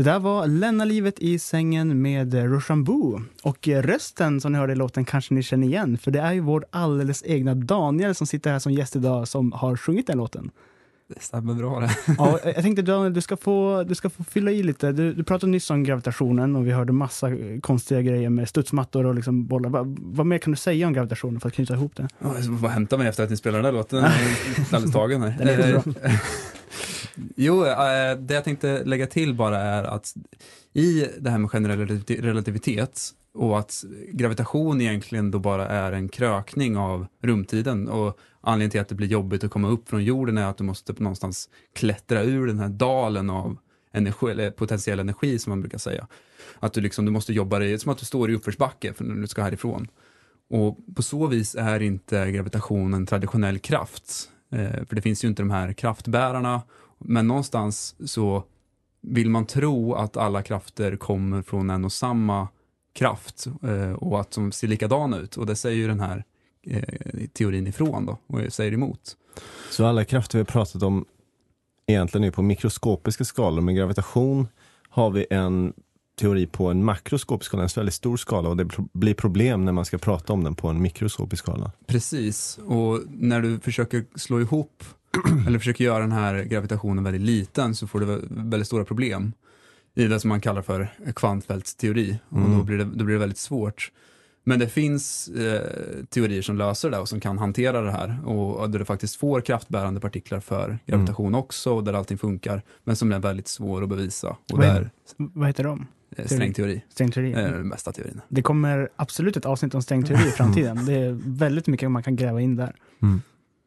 Det 0.00 0.04
där 0.04 0.18
var 0.18 0.46
Lämna 0.46 0.84
livet 0.84 1.18
i 1.18 1.38
sängen 1.38 2.02
med 2.02 2.34
eh, 2.34 2.44
Rochambeau. 2.44 3.20
Och 3.42 3.68
eh, 3.68 3.82
rösten 3.82 4.40
som 4.40 4.52
ni 4.52 4.58
hörde 4.58 4.72
i 4.72 4.76
låten 4.76 5.04
kanske 5.04 5.34
ni 5.34 5.42
känner 5.42 5.66
igen, 5.66 5.98
för 5.98 6.10
det 6.10 6.20
är 6.20 6.32
ju 6.32 6.40
vår 6.40 6.64
alldeles 6.70 7.22
egna 7.26 7.54
Daniel 7.54 8.14
som 8.14 8.26
sitter 8.26 8.50
här 8.50 8.58
som 8.58 8.72
gäst 8.72 8.96
idag 8.96 9.28
som 9.28 9.52
har 9.52 9.76
sjungit 9.76 10.06
den 10.06 10.18
låten. 10.18 10.50
Det 11.08 11.22
stämmer 11.22 11.54
bra 11.54 11.80
det. 11.80 11.90
Ja, 12.18 12.38
jag 12.44 12.54
tänkte 12.54 12.82
Daniel, 12.82 13.14
du 13.14 13.20
ska 13.20 13.36
få, 13.36 13.82
du 13.82 13.94
ska 13.94 14.10
få 14.10 14.24
fylla 14.24 14.50
i 14.50 14.62
lite. 14.62 14.92
Du, 14.92 15.14
du 15.14 15.24
pratade 15.24 15.52
nyss 15.52 15.70
om 15.70 15.84
gravitationen 15.84 16.56
och 16.56 16.66
vi 16.66 16.70
hörde 16.70 16.92
massa 16.92 17.28
eh, 17.30 17.60
konstiga 17.60 18.02
grejer 18.02 18.30
med 18.30 18.48
studsmattor 18.48 19.06
och 19.06 19.14
liksom 19.14 19.46
bollar. 19.46 19.70
Va, 19.70 19.84
vad 19.98 20.26
mer 20.26 20.38
kan 20.38 20.50
du 20.50 20.56
säga 20.56 20.86
om 20.86 20.92
gravitationen 20.92 21.40
för 21.40 21.48
att 21.48 21.54
knyta 21.54 21.74
ihop 21.74 21.96
det? 21.96 22.08
Ja, 22.18 22.34
Jag 22.36 22.60
får 22.60 22.68
hämta 22.68 22.96
mig 22.96 23.08
efter 23.08 23.24
att 23.24 23.30
ni 23.30 23.36
spelar 23.36 23.58
den 23.58 23.64
där 23.64 23.72
låten. 23.72 23.98
Jag 24.02 24.06
är 24.12 24.74
alldeles 24.74 24.92
tagen 24.92 25.22
här. 25.22 25.82
Jo, 27.36 27.66
eh, 27.66 28.16
det 28.18 28.34
jag 28.34 28.44
tänkte 28.44 28.84
lägga 28.84 29.06
till 29.06 29.34
bara 29.34 29.58
är 29.58 29.84
att 29.84 30.14
i 30.72 31.06
det 31.18 31.30
här 31.30 31.38
med 31.38 31.50
generell 31.50 32.02
relativitet 32.08 33.00
och 33.34 33.58
att 33.58 33.84
gravitation 34.12 34.80
egentligen 34.80 35.30
då 35.30 35.38
bara 35.38 35.68
är 35.68 35.92
en 35.92 36.08
krökning 36.08 36.76
av 36.76 37.06
rumtiden 37.22 37.88
och 37.88 38.18
anledningen 38.40 38.70
till 38.70 38.80
att 38.80 38.88
det 38.88 38.94
blir 38.94 39.08
jobbigt 39.08 39.44
att 39.44 39.50
komma 39.50 39.68
upp 39.68 39.88
från 39.88 40.04
jorden 40.04 40.38
är 40.38 40.46
att 40.46 40.56
du 40.56 40.64
måste 40.64 40.92
någonstans 40.98 41.48
klättra 41.74 42.22
ur 42.22 42.46
den 42.46 42.58
här 42.58 42.68
dalen 42.68 43.30
av 43.30 43.58
energi, 43.92 44.30
eller 44.30 44.50
potentiell 44.50 45.00
energi 45.00 45.38
som 45.38 45.50
man 45.50 45.60
brukar 45.60 45.78
säga. 45.78 46.06
Att 46.58 46.72
du 46.72 46.80
liksom, 46.80 47.04
du 47.04 47.10
måste 47.10 47.32
jobba 47.32 47.58
dig, 47.58 47.78
som 47.78 47.92
att 47.92 47.98
du 47.98 48.04
står 48.04 48.30
i 48.30 48.34
uppförsbacke 48.34 48.92
för 48.92 49.04
när 49.04 49.20
du 49.20 49.26
ska 49.26 49.42
härifrån. 49.42 49.88
Och 50.50 50.78
på 50.96 51.02
så 51.02 51.26
vis 51.26 51.54
är 51.54 51.80
inte 51.80 52.30
gravitation 52.30 52.94
en 52.94 53.06
traditionell 53.06 53.58
kraft. 53.58 54.30
Eh, 54.52 54.84
för 54.86 54.96
det 54.96 55.02
finns 55.02 55.24
ju 55.24 55.28
inte 55.28 55.42
de 55.42 55.50
här 55.50 55.72
kraftbärarna. 55.72 56.62
Men 57.04 57.26
någonstans 57.26 57.94
så 58.04 58.44
vill 59.00 59.30
man 59.30 59.46
tro 59.46 59.94
att 59.94 60.16
alla 60.16 60.42
krafter 60.42 60.96
kommer 60.96 61.42
från 61.42 61.70
en 61.70 61.84
och 61.84 61.92
samma 61.92 62.48
kraft 62.92 63.46
eh, 63.62 63.92
och 63.92 64.20
att 64.20 64.30
de 64.30 64.52
ser 64.52 64.68
likadana 64.68 65.18
ut. 65.18 65.36
Och 65.36 65.46
det 65.46 65.56
säger 65.56 65.76
ju 65.76 65.86
den 65.86 66.00
här 66.00 66.24
eh, 66.66 66.82
teorin 67.32 67.66
ifrån 67.66 68.06
då 68.06 68.18
och 68.26 68.52
säger 68.52 68.72
emot. 68.72 69.16
Så 69.70 69.86
alla 69.86 70.04
krafter 70.04 70.38
vi 70.38 70.40
har 70.40 70.46
pratat 70.46 70.82
om 70.82 71.04
egentligen 71.86 72.24
är 72.24 72.30
på 72.30 72.42
mikroskopiska 72.42 73.24
skalor. 73.24 73.60
Med 73.60 73.76
gravitation 73.76 74.48
har 74.88 75.10
vi 75.10 75.26
en 75.30 75.72
teori 76.20 76.46
på 76.46 76.66
en 76.66 76.84
makroskopisk 76.84 77.48
skala, 77.48 77.62
en 77.62 77.68
väldigt 77.76 77.94
stor 77.94 78.16
skala 78.16 78.48
och 78.48 78.56
det 78.56 78.68
blir 78.92 79.14
problem 79.14 79.64
när 79.64 79.72
man 79.72 79.84
ska 79.84 79.98
prata 79.98 80.32
om 80.32 80.44
den 80.44 80.54
på 80.54 80.68
en 80.68 80.82
mikroskopisk 80.82 81.44
skala. 81.44 81.72
Precis, 81.86 82.58
och 82.58 83.00
när 83.08 83.40
du 83.40 83.60
försöker 83.60 84.04
slå 84.14 84.40
ihop 84.40 84.84
eller 85.46 85.58
försöker 85.58 85.84
göra 85.84 85.98
den 85.98 86.12
här 86.12 86.42
gravitationen 86.44 87.04
väldigt 87.04 87.22
liten 87.22 87.74
så 87.74 87.86
får 87.86 88.00
du 88.00 88.06
vä- 88.06 88.26
väldigt 88.50 88.66
stora 88.66 88.84
problem 88.84 89.32
i 89.94 90.06
det 90.06 90.20
som 90.20 90.28
man 90.28 90.40
kallar 90.40 90.62
för 90.62 90.88
kvantfältsteori 91.16 92.18
och 92.28 92.38
Mm. 92.38 92.58
då, 92.58 92.64
blir 92.64 92.78
det, 92.78 92.84
då 92.84 93.04
blir 93.04 93.14
det 93.14 93.20
väldigt 93.20 93.38
svårt. 93.38 93.92
Men 94.44 94.58
det 94.58 94.68
finns 94.68 95.28
eh, 95.28 96.04
teorier 96.08 96.42
som 96.42 96.56
löser 96.56 96.90
det 96.90 96.98
och 96.98 97.08
som 97.08 97.20
kan 97.20 97.38
hantera 97.38 97.80
det 97.80 97.92
här 97.92 98.18
och, 98.26 98.56
och 98.56 98.70
där 98.70 98.78
du 98.78 98.84
faktiskt 98.84 99.16
får 99.16 99.40
kraftbärande 99.40 100.00
partiklar 100.00 100.40
för 100.40 100.78
gravitation 100.86 101.34
också 101.34 101.72
och 101.72 101.84
där 101.84 101.92
allting 101.92 102.18
funkar 102.18 102.62
men 102.84 102.96
som 102.96 103.12
är 103.12 103.18
väldigt 103.18 103.48
svår 103.48 103.82
att 103.82 103.88
bevisa 103.88 104.28
och 104.28 104.36
Vad 104.52 104.64
är- 104.66 104.74
där 104.74 104.90
Vad 105.16 105.46
heter 105.48 105.64
de? 105.64 105.86
eh, 106.16 106.26
strängteori 106.26 106.84
Strängteori. 106.88 107.32
är 107.32 107.52
den 107.52 107.68
bästa 107.68 107.92
teorin. 107.92 108.20
Det 108.28 108.42
kommer 108.42 108.88
absolut 108.96 109.36
ett 109.36 109.46
avsnitt 109.46 109.74
om 109.74 109.82
strängteori 109.82 110.28
i 110.28 110.30
framtiden. 110.36 110.86
Det 110.86 110.94
är 110.94 111.18
väldigt 111.26 111.66
mycket 111.66 111.90
man 111.90 112.02
kan 112.02 112.16
gräva 112.16 112.40
in 112.40 112.56
där. 112.56 112.74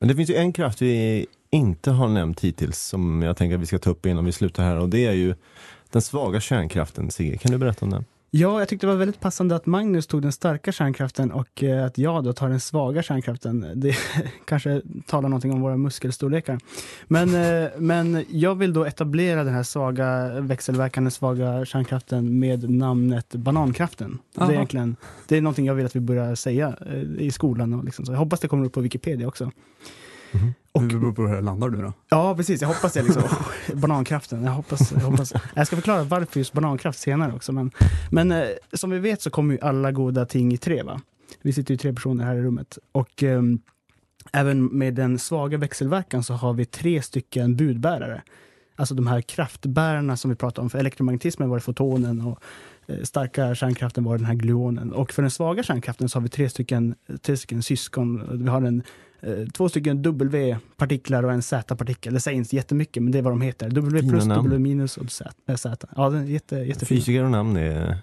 Men 0.04 0.08
det 0.08 0.16
finns 0.16 0.30
ju 0.30 0.36
en 0.36 0.54
kraft 0.54 0.82
vi 0.82 1.26
inte 1.50 1.92
har 1.92 2.08
nämnt 2.08 2.40
hittills 2.40 2.80
som 2.80 3.22
jag 3.22 3.38
tänker 3.38 3.56
att 3.56 3.62
vi 3.62 3.66
ska 3.66 3.80
ta 3.80 3.90
upp 3.90 4.06
innan 4.06 4.26
vi 4.26 4.32
slutar 4.32 4.64
här 4.64 4.78
och 4.78 4.90
det 4.90 5.06
är 5.06 5.12
ju 5.12 5.36
den 5.92 6.02
svaga 6.02 6.40
kärnkraften. 6.40 7.12
Sigge, 7.12 7.38
kan 7.38 7.52
du 7.52 7.58
berätta 7.58 7.86
om 7.86 7.92
den? 7.92 8.06
Ja, 8.36 8.60
jag 8.60 8.70
tyckte 8.70 8.88
det 8.88 8.92
var 8.92 8.98
väldigt 8.98 9.20
passande 9.20 9.56
att 9.56 9.66
Magnus 9.66 10.08
tog 10.08 10.22
den 10.22 10.32
starka 10.32 10.72
kärnkraften 10.72 11.32
och 11.32 11.64
eh, 11.64 11.86
att 11.86 11.98
jag 11.98 12.24
då 12.24 12.34
tar 12.34 12.50
den 12.50 12.60
svaga 12.60 13.04
kärnkraften. 13.04 13.68
Det 13.76 13.96
kanske 14.46 14.82
talar 15.08 15.30
någonting 15.30 15.52
om 15.54 15.62
våra 15.62 15.78
muskelstorlekar. 15.78 16.60
Men, 17.08 17.36
eh, 17.36 17.70
men 17.78 18.26
jag 18.30 18.56
vill 18.56 18.74
då 18.74 18.86
etablera 18.86 19.44
den 19.44 19.54
här 19.54 19.64
svaga 19.64 20.40
växelverkande 20.40 21.12
svaga 21.12 21.66
kärnkraften 21.66 22.40
med 22.40 22.70
namnet 22.70 23.36
banankraften. 23.36 24.20
Det 24.34 24.42
är 24.42 24.44
Aha. 24.44 24.54
egentligen 24.54 24.96
det 25.28 25.38
är 25.38 25.42
någonting 25.42 25.66
jag 25.66 25.76
vill 25.76 25.86
att 25.86 25.96
vi 25.96 26.00
börjar 26.00 26.36
säga 26.36 26.76
eh, 26.86 27.26
i 27.26 27.32
skolan. 27.32 27.74
Och 27.74 27.84
liksom 27.84 28.06
så. 28.06 28.12
Jag 28.12 28.20
hoppas 28.20 28.40
det 28.40 28.48
kommer 28.48 28.66
upp 28.66 28.74
på 28.74 28.82
Wikipedia 28.82 29.28
också. 29.28 29.52
Och, 30.72 30.84
det 30.84 30.96
beror 30.96 31.12
på 31.12 31.28
hur 31.28 31.36
det 31.36 31.42
landar 31.42 31.70
du 31.70 31.82
då? 31.82 31.94
Ja, 32.10 32.36
precis. 32.36 32.62
Jag 32.62 32.68
hoppas 32.68 32.94
det. 32.94 33.02
Liksom. 33.02 33.24
Banankraften. 33.74 34.44
Jag 34.44 34.52
hoppas, 34.52 34.92
jag 34.92 35.00
hoppas. 35.00 35.34
Jag 35.54 35.68
ska 35.68 35.76
förklara 35.76 36.04
varför 36.04 36.40
just 36.40 36.54
banankraft 36.54 37.00
senare 37.00 37.34
också. 37.34 37.52
Men, 37.52 37.72
men 38.12 38.32
eh, 38.32 38.48
som 38.74 38.90
vi 38.90 39.00
vet 39.00 39.22
så 39.22 39.30
kommer 39.30 39.54
ju 39.54 39.60
alla 39.62 39.92
goda 39.92 40.26
ting 40.26 40.54
i 40.54 40.58
tre. 40.58 40.84
Va? 40.84 41.02
Vi 41.42 41.54
sitter 41.54 41.74
ju 41.74 41.78
tre 41.78 41.94
personer 41.94 42.26
här 42.26 42.36
i 42.36 42.42
rummet. 42.42 42.78
Och 42.92 43.24
ehm, 43.24 43.60
även 44.32 44.66
med 44.66 44.94
den 44.94 45.20
svaga 45.20 45.58
växelverkan 45.58 46.24
så 46.24 46.34
har 46.34 46.54
vi 46.54 46.66
tre 46.66 47.02
stycken 47.02 47.56
budbärare. 47.56 48.22
Alltså 48.76 48.96
de 48.96 49.08
här 49.08 49.22
kraftbärarna 49.22 50.18
som 50.18 50.30
vi 50.30 50.36
pratade 50.36 50.64
om. 50.64 50.70
För 50.70 50.80
elektromagnetismen 50.80 51.50
var 51.50 51.58
det 51.58 51.64
fotonen 51.64 52.22
och 52.22 52.40
eh, 52.88 53.04
starka 53.04 53.56
kärnkraften 53.56 54.04
var 54.04 54.18
den 54.18 54.26
här 54.26 54.34
gluonen. 54.34 54.94
Och 54.94 55.12
för 55.12 55.22
den 55.22 55.32
svaga 55.32 55.64
kärnkraften 55.64 56.10
så 56.10 56.20
har 56.20 56.24
vi 56.24 56.30
tre 56.30 56.50
stycken, 56.50 56.96
tre 57.22 57.38
stycken 57.38 57.64
syskon. 57.64 58.44
Vi 58.44 58.50
har 58.50 58.62
en 58.62 58.80
eh, 58.80 58.84
två 59.54 59.70
stycken 59.70 60.02
W-partiklar 60.02 61.24
och 61.24 61.32
en 61.32 61.42
Z-partikel. 61.42 62.14
Det 62.14 62.20
säger 62.20 62.38
inte 62.38 62.56
jättemycket, 62.56 63.04
men 63.04 63.12
det 63.12 63.18
är 63.18 63.22
vad 63.22 63.34
de 63.34 63.42
heter. 63.42 63.70
W 63.70 64.10
plus. 64.10 64.26
W 64.26 64.60
minus 64.60 64.98
och 64.98 65.12
Z. 65.12 65.32
Z. 65.58 65.88
Ja, 65.96 66.24
jätte, 66.24 66.56
jättefint. 66.56 66.90
Fysiker 66.90 67.24
och 67.24 67.32
namn 67.32 67.58
är, 67.58 67.98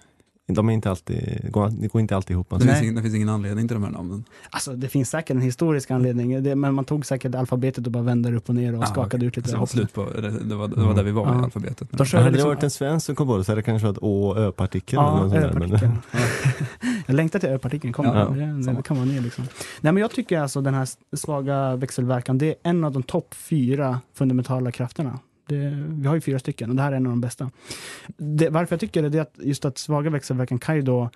de 0.47 0.69
är 0.69 0.73
inte 0.73 0.89
alltid, 0.89 1.51
går, 1.51 1.69
det 1.69 1.87
går 1.87 2.01
inte 2.01 2.15
alltid 2.15 2.33
ihop. 2.33 2.49
Det 2.49 2.59
finns, 2.59 2.81
ingen, 2.81 2.95
det 2.95 3.01
finns 3.01 3.15
ingen 3.15 3.29
anledning 3.29 3.67
till 3.67 3.75
de 3.75 3.83
här 3.83 3.91
namnen. 3.91 4.23
Alltså, 4.49 4.73
det 4.73 4.87
finns 4.89 5.09
säkert 5.09 5.35
en 5.35 5.41
historisk 5.41 5.91
anledning, 5.91 6.43
det, 6.43 6.55
men 6.55 6.73
man 6.73 6.85
tog 6.85 7.05
säkert 7.05 7.35
alfabetet 7.35 7.85
och 7.85 7.91
bara 7.91 8.03
vände 8.03 8.29
det 8.31 8.37
upp 8.37 8.49
och 8.49 8.55
ner 8.55 8.75
och 8.75 8.83
Ah, 8.83 8.85
skakade 8.85 9.17
okej. 9.17 9.27
ut 9.27 9.37
lite. 9.37 9.49
Så 9.49 9.57
det 9.59 9.67
slut 9.67 9.93
på, 9.93 10.05
det, 10.05 10.21
det, 10.39 10.55
var, 10.55 10.67
det 10.67 10.81
var 10.83 10.93
där 10.93 11.03
vi 11.03 11.11
var 11.11 11.25
Ja. 11.27 11.41
i 11.41 11.43
alfabetet. 11.43 11.87
De 11.91 11.97
Hade 12.05 12.23
det 12.25 12.31
liksom- 12.31 12.49
varit 12.49 12.63
en 12.63 12.69
svensk 12.71 13.05
som 13.05 13.15
kom 13.15 13.27
på 13.27 13.37
det 13.37 13.43
så 13.43 13.51
hade 13.51 13.59
det 13.61 13.65
kanske 13.65 13.87
varit 13.87 13.97
Å 14.01 14.29
och 14.29 14.37
Ö-partikel. 14.37 14.99
eller 14.99 15.35
Ja, 15.35 15.47
ö-partikeln. 15.47 15.97
Jag 17.05 17.15
längtar 17.15 17.39
till 17.39 17.49
ö-partikeln, 17.49 17.93
kom 17.93 18.05
Ja, 18.05 18.11
det, 18.25 18.73
det 18.73 18.83
kan 18.83 18.97
vara 18.97 19.05
ner 19.07 19.21
liksom. 19.21 19.43
Nej 19.81 19.93
men 19.93 20.01
jag 20.01 20.11
tycker 20.11 20.39
alltså 20.39 20.61
den 20.61 20.73
här 20.73 20.87
svaga 21.15 21.75
växelverkan, 21.75 22.37
det 22.37 22.47
är 22.47 22.55
en 22.63 22.83
av 22.83 22.91
de 22.91 23.03
topp 23.03 23.33
fyra 23.33 23.99
fundamentala 24.13 24.71
krafterna. 24.71 25.19
Det, 25.51 25.85
vi 25.89 26.07
har 26.07 26.15
ju 26.15 26.21
fyra 26.21 26.39
stycken 26.39 26.69
och 26.69 26.75
det 26.75 26.81
här 26.81 26.91
är 26.91 26.95
en 26.95 27.05
av 27.05 27.11
de 27.11 27.21
bästa. 27.21 27.51
Det, 28.17 28.49
varför 28.49 28.73
jag 28.73 28.79
tycker 28.79 29.09
det, 29.09 29.17
är 29.17 29.21
att 29.21 29.35
just 29.39 29.65
att 29.65 29.77
svaga 29.77 30.09
växelverkan 30.09 30.59
kan 30.59 30.75
ju 30.75 30.81
då 30.81 31.09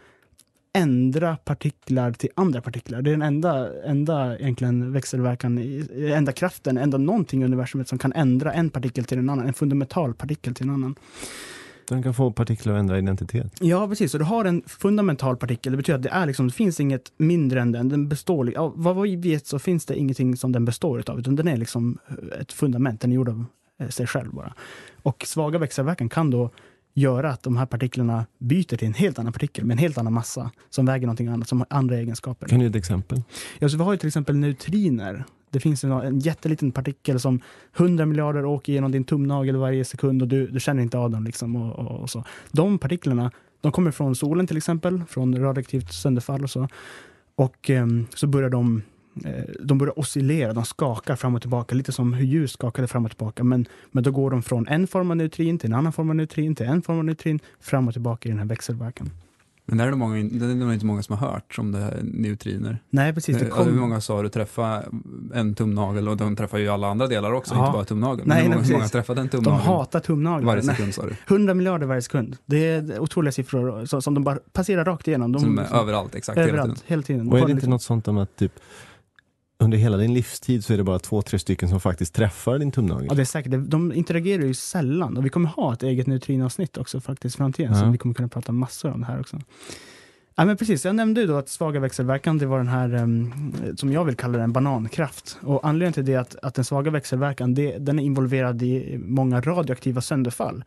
ändra 0.74 1.36
partiklar 1.36 2.12
till 2.12 2.30
andra 2.36 2.62
partiklar. 2.62 3.02
Det 3.02 3.10
är 3.10 3.12
den 3.12 3.22
enda, 3.22 3.84
enda 3.84 4.40
egentligen 4.40 4.92
växelverkan, 4.92 5.86
enda 5.98 6.32
kraften, 6.32 6.78
enda 6.78 6.98
någonting 6.98 7.42
i 7.42 7.46
universumet 7.46 7.88
som 7.88 7.98
kan 7.98 8.14
ändra 8.14 8.54
en 8.54 8.70
partikel 8.70 9.06
till 9.06 9.18
en 9.18 9.30
annan, 9.30 9.48
en 9.48 9.54
fundamental 9.54 10.14
partikel 10.14 10.56
till 10.56 10.66
en 10.68 10.74
annan. 10.74 10.96
Den 11.88 12.04
kan 12.04 12.14
få 12.14 12.32
partiklar 12.32 12.74
att 12.74 12.80
ändra 12.80 12.98
identitet. 12.98 13.54
Ja, 13.62 13.88
precis. 13.88 14.12
Så 14.12 14.18
du 14.18 14.24
har 14.24 14.46
en 14.46 14.64
fundamental 14.68 15.38
partikel. 15.38 15.72
Det 15.72 15.78
betyder 15.78 15.98
att 15.98 16.04
det, 16.04 16.10
är 16.10 16.26
liksom, 16.26 16.48
det 16.48 16.54
finns 16.54 16.80
inget 16.80 17.12
mindre 17.18 17.62
än 17.62 17.72
den. 17.72 17.90
den 17.90 18.10
består, 18.10 18.52
ja, 18.54 18.74
vad 18.76 19.02
vi 19.02 19.16
vet 19.16 19.48
så 19.48 19.60
finns 19.60 19.86
det 19.86 19.98
ingenting 19.98 20.38
som 20.38 20.52
den 20.52 20.66
består 20.66 21.04
av, 21.10 21.20
utan 21.20 21.36
den 21.36 21.48
är 21.48 21.58
liksom 21.58 21.98
ett 22.42 22.52
fundament. 22.52 23.02
Den 23.02 23.12
är 23.12 23.16
gjord 23.16 23.30
av 23.30 23.46
sig 23.90 24.08
själv 24.08 24.34
bara. 24.34 24.54
Och 25.04 25.24
svaga 25.28 25.60
växelverkan 25.60 26.10
kan 26.10 26.32
då 26.32 26.50
göra 26.94 27.32
att 27.32 27.44
de 27.44 27.58
här 27.58 27.66
partiklarna 27.66 28.26
byter 28.38 28.78
till 28.78 28.88
en 28.88 28.94
helt 28.94 29.20
annan 29.20 29.34
partikel 29.34 29.66
med 29.66 29.74
en 29.74 29.78
helt 29.78 29.98
annan 29.98 30.14
massa 30.14 30.52
som 30.70 30.86
väger 30.86 31.08
någonting 31.08 31.28
annat, 31.28 31.50
som 31.50 31.60
har 31.60 31.68
andra 31.70 31.98
egenskaper. 31.98 32.48
Kan 32.48 32.60
du 32.60 32.66
ge 32.66 32.70
ett 32.70 32.76
exempel? 32.76 33.22
Ja, 33.60 33.70
så 33.70 33.78
vi 33.78 33.84
har 33.84 33.92
ju 33.92 33.98
till 33.98 34.08
exempel 34.08 34.36
neutriner. 34.36 35.26
Det 35.50 35.60
finns 35.60 35.84
en, 35.84 35.92
en 35.92 36.20
jätteliten 36.20 36.72
partikel 36.72 37.20
som 37.20 37.42
100 37.78 38.06
miljarder 38.06 38.46
åker 38.46 38.74
genom 38.74 38.92
din 38.92 39.04
tumnagel 39.04 39.56
varje 39.56 39.86
sekund 39.86 40.22
och 40.22 40.28
du, 40.28 40.48
du 40.48 40.60
känner 40.60 40.84
inte 40.84 40.98
av 40.98 41.12
dem. 41.12 41.24
Liksom 41.24 41.56
och, 41.56 41.80
och, 41.80 42.00
och 42.00 42.10
så. 42.10 42.24
De 42.52 42.78
partiklarna 42.78 43.32
de 43.62 43.72
kommer 43.72 43.92
från 43.92 44.16
solen 44.16 44.48
till 44.48 44.58
exempel, 44.58 45.04
från 45.10 45.40
radioaktivt 45.40 45.94
sönderfall 45.94 46.44
och 46.44 46.50
så. 46.50 46.68
Och 47.36 47.70
ehm, 47.70 48.08
så 48.16 48.28
börjar 48.28 48.50
de 48.50 48.78
eh, 48.78 48.82
de 49.60 49.78
börjar 49.78 50.00
oscillera, 50.00 50.54
de 50.54 50.66
skakar 50.66 51.16
fram 51.16 51.36
och 51.36 51.42
tillbaka, 51.42 51.76
lite 51.76 51.92
som 51.92 52.14
hur 52.14 52.26
ljus 52.26 52.52
skakade 52.52 52.88
fram 52.88 53.06
och 53.06 53.12
tillbaka. 53.12 53.44
Men, 53.44 53.66
men 53.92 54.04
då 54.04 54.12
går 54.12 54.32
de 54.32 54.44
från 54.44 54.68
en 54.68 54.88
form 54.88 55.12
av 55.12 55.18
neutrin 55.18 55.60
till 55.60 55.70
en 55.72 55.78
annan 55.78 55.94
form 55.94 56.10
av 56.10 56.16
neutrin 56.16 56.56
till 56.56 56.66
en 56.66 56.82
form 56.82 56.98
av 56.98 57.06
neutrin, 57.06 57.40
fram 57.60 57.88
och 57.88 57.94
tillbaka 57.94 58.30
i 58.30 58.32
den 58.32 58.40
här 58.40 58.46
växelverkan. 58.46 59.10
Men 59.68 59.78
det 59.78 59.84
är 59.84 59.90
det, 59.90 59.96
många, 59.96 60.16
det 60.16 60.46
är 60.46 60.56
nog 60.56 60.74
inte 60.74 60.86
många 60.86 61.04
som 61.04 61.18
har 61.18 61.28
hört 61.32 61.56
om 61.60 61.72
det 61.72 61.80
här 61.80 62.00
neutriner. 62.04 62.78
Nej, 62.90 63.14
precis. 63.14 63.38
Det 63.40 63.46
Eh, 63.46 63.52
kom- 63.52 63.66
Hur 63.66 63.74
många 63.80 64.02
sa 64.02 64.22
du 64.22 64.30
träffa 64.30 64.84
en 65.34 65.56
tumnagel 65.56 66.08
och 66.08 66.18
de 66.18 66.36
träffar 66.36 66.58
ju 66.58 66.70
alla 66.70 66.88
andra 66.88 67.08
delar 67.08 67.32
också, 67.32 67.56
Ja. 67.56 67.66
inte 67.66 67.74
bara 67.78 67.84
tumnageln. 67.86 68.30
Nej, 68.30 68.42
hur 68.44 68.50
nej, 68.50 68.58
många, 68.58 68.72
många 68.74 68.88
träffade 68.88 69.22
en 69.22 69.28
De 69.28 69.32
tumnagel? 69.38 69.60
hatar 69.66 70.00
tumnaglar. 70.00 70.48
Varje 70.48 70.64
sekund 70.64 70.94
sa 70.94 71.02
du. 71.06 71.16
100 71.28 71.54
miljarder 71.54 71.88
varje 71.88 72.02
sekund. 72.02 72.38
Det 72.46 72.66
är 72.66 73.00
otroliga 73.00 73.32
siffror 73.32 73.86
så- 73.86 74.02
som 74.02 74.14
de 74.14 74.24
bara 74.24 74.38
passerar 74.54 74.86
rakt 74.86 75.08
igenom. 75.08 75.32
De, 75.32 75.40
Som 75.42 75.60
är 75.60 75.76
överallt, 75.76 76.16
exakt, 76.16 76.38
hela 76.38 76.48
överallt, 76.50 76.70
tiden. 76.76 76.84
hela 76.88 77.02
tiden. 77.02 77.28
Och 77.32 77.38
är 77.38 77.42
det 77.42 77.42
inte 77.42 77.54
liksom- 77.54 77.70
något 77.72 77.82
sånt 77.82 78.08
om 78.08 78.18
att 78.18 78.36
typ 78.36 78.54
under 79.66 79.78
hela 79.78 79.98
din 79.98 80.14
livstid 80.14 80.66
så 80.66 80.74
är 80.74 80.78
det 80.78 80.84
bara 80.84 81.00
två, 81.00 81.22
tre 81.22 81.40
stycken 81.40 81.70
som 81.70 81.80
faktiskt 81.80 82.14
träffar 82.14 82.60
din 82.60 82.72
tumnagel? 82.72 83.08
Ja, 83.10 83.16
det 83.16 83.22
är 83.22 83.26
säkert. 83.26 83.52
De 83.68 83.94
interagerar 83.94 84.44
ju 84.44 84.54
sällan 84.54 85.18
och 85.18 85.26
vi 85.26 85.30
kommer 85.30 85.50
ha 85.50 85.74
ett 85.74 85.84
eget 85.84 86.08
neutrinoavsnitt 86.08 86.78
också 86.78 87.02
faktiskt 87.02 87.36
framtiden. 87.36 87.74
Ja. 87.74 87.80
Så 87.80 87.90
vi 87.90 87.98
kommer 87.98 88.16
kunna 88.16 88.28
prata 88.28 88.52
massor 88.52 88.92
om 88.92 89.02
det 89.02 89.08
här 89.08 89.20
också. 89.20 89.42
Ja, 90.38 90.46
men 90.46 90.58
precis, 90.58 90.86
jag 90.86 90.96
nämnde 90.96 91.22
ju 91.22 91.28
då 91.28 91.38
att 91.38 91.50
svaga 91.50 91.80
växelverkan, 91.80 92.38
det 92.38 92.46
var 92.46 92.58
den 92.58 92.68
här 92.68 92.94
em, 92.94 93.34
som 93.78 93.92
jag 93.92 94.06
vill 94.06 94.16
kalla 94.16 94.38
den 94.38 94.54
banankraft. 94.54 95.38
Och 95.42 95.68
anledningen 95.68 95.94
till 95.94 96.06
det 96.06 96.14
är 96.14 96.20
att, 96.20 96.36
att 96.42 96.56
den 96.56 96.66
svaga 96.66 96.92
växelverkan, 96.92 97.54
det, 97.54 97.78
den 97.78 98.00
är 98.00 98.04
involverad 98.04 98.62
i 98.62 98.98
många 98.98 99.42
radioaktiva 99.42 100.02
sönderfall. 100.02 100.64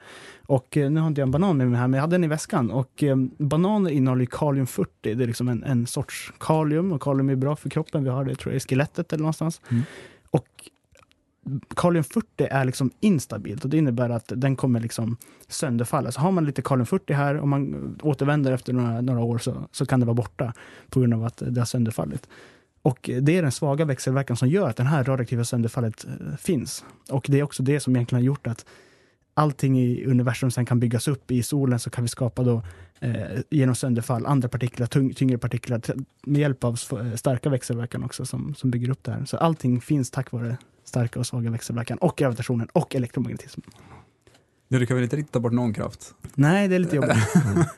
Och 0.46 0.76
eh, 0.76 0.90
nu 0.90 1.00
har 1.00 1.08
inte 1.08 1.20
jag 1.20 1.26
en 1.26 1.30
banan 1.30 1.56
med 1.56 1.70
mig 1.70 1.80
här, 1.80 1.88
men 1.88 1.98
jag 1.98 2.02
hade 2.02 2.14
den 2.14 2.24
i 2.24 2.28
väskan. 2.28 2.70
Och 2.70 3.02
eh, 3.02 3.16
bananer 3.38 3.90
innehåller 3.90 4.20
ju 4.20 4.26
kalium 4.26 4.66
40, 4.66 4.90
det 5.02 5.24
är 5.24 5.26
liksom 5.26 5.48
en, 5.48 5.64
en 5.64 5.86
sorts 5.86 6.32
kalium 6.40 6.92
och 6.92 7.02
kalium 7.02 7.28
är 7.28 7.36
bra 7.36 7.56
för 7.56 7.70
kroppen. 7.70 8.04
Vi 8.04 8.10
har 8.10 8.24
det 8.24 8.34
tror 8.34 8.52
jag 8.52 8.56
i 8.56 8.60
skelettet 8.60 9.12
eller 9.12 9.22
någonstans. 9.22 9.60
Mm. 9.70 9.82
Och 10.30 10.48
kalium 11.76 12.04
40 12.04 12.26
är 12.50 12.64
liksom 12.64 12.90
instabilt 13.00 13.64
och 13.64 13.70
det 13.70 13.78
innebär 13.78 14.10
att 14.10 14.32
den 14.36 14.56
kommer 14.56 14.80
liksom 14.80 15.16
sönderfalla. 15.48 16.12
Så 16.12 16.20
har 16.20 16.32
man 16.32 16.44
lite 16.44 16.62
kalium 16.62 16.86
40 16.86 17.12
här 17.12 17.36
och 17.36 17.48
man 17.48 17.96
återvänder 18.02 18.52
efter 18.52 18.72
några, 18.72 19.00
några 19.00 19.20
år 19.20 19.38
så, 19.38 19.68
så 19.72 19.86
kan 19.86 20.00
det 20.00 20.06
vara 20.06 20.14
borta 20.14 20.52
på 20.88 21.00
grund 21.00 21.14
av 21.14 21.24
att 21.24 21.42
det 21.46 21.60
har 21.60 21.66
sönderfallit. 21.66 22.28
Och 22.82 23.10
det 23.22 23.36
är 23.36 23.42
den 23.42 23.52
svaga 23.52 23.84
växelverkan 23.84 24.36
som 24.36 24.48
gör 24.48 24.68
att 24.68 24.76
det 24.76 24.82
här 24.82 25.04
radioaktiva 25.04 25.44
sönderfallet 25.44 26.06
eh, 26.06 26.36
finns. 26.36 26.84
Och 27.10 27.26
det 27.28 27.38
är 27.38 27.42
också 27.42 27.62
det 27.62 27.80
som 27.80 27.96
egentligen 27.96 28.22
har 28.22 28.26
gjort 28.26 28.46
att 28.46 28.66
allting 29.34 29.78
i 29.78 30.04
universum 30.04 30.50
sen 30.50 30.66
kan 30.66 30.80
byggas 30.80 31.08
upp. 31.08 31.30
I 31.30 31.42
solen 31.42 31.78
så 31.78 31.90
kan 31.90 32.04
vi 32.04 32.08
skapa 32.08 32.42
då 32.42 32.62
eh, 33.00 33.40
genom 33.50 33.74
sönderfall 33.74 34.26
andra 34.26 34.48
partiklar, 34.48 34.86
tyng 34.86 35.14
tyngre 35.14 35.38
partiklar 35.38 35.80
med 36.26 36.40
hjälp 36.40 36.64
av 36.64 36.74
starka 37.16 37.50
växelverkan 37.50 38.04
också 38.04 38.26
som, 38.26 38.54
som 38.54 38.70
bygger 38.70 38.90
upp 38.90 39.04
det 39.04 39.12
här. 39.12 39.24
Så 39.24 39.36
allting 39.36 39.80
finns 39.80 40.10
tack 40.10 40.32
vare 40.32 40.56
starka 40.88 41.18
och 41.18 41.26
svaga 41.26 41.50
växelverkan 41.50 41.98
och 41.98 42.16
gravitationen 42.16 42.68
och 42.72 42.94
elektromagnetismen. 42.94 43.66
Ja, 44.68 44.78
du 44.78 44.86
kan 44.86 44.96
väl 44.96 45.04
inte 45.04 45.16
riktigt 45.16 45.32
ta 45.32 45.40
bort 45.40 45.52
någon 45.52 45.74
kraft? 45.74 46.14
Nej, 46.34 46.68
det 46.68 46.74
är 46.74 46.78
lite 46.78 46.96
jobbigt. 46.96 47.16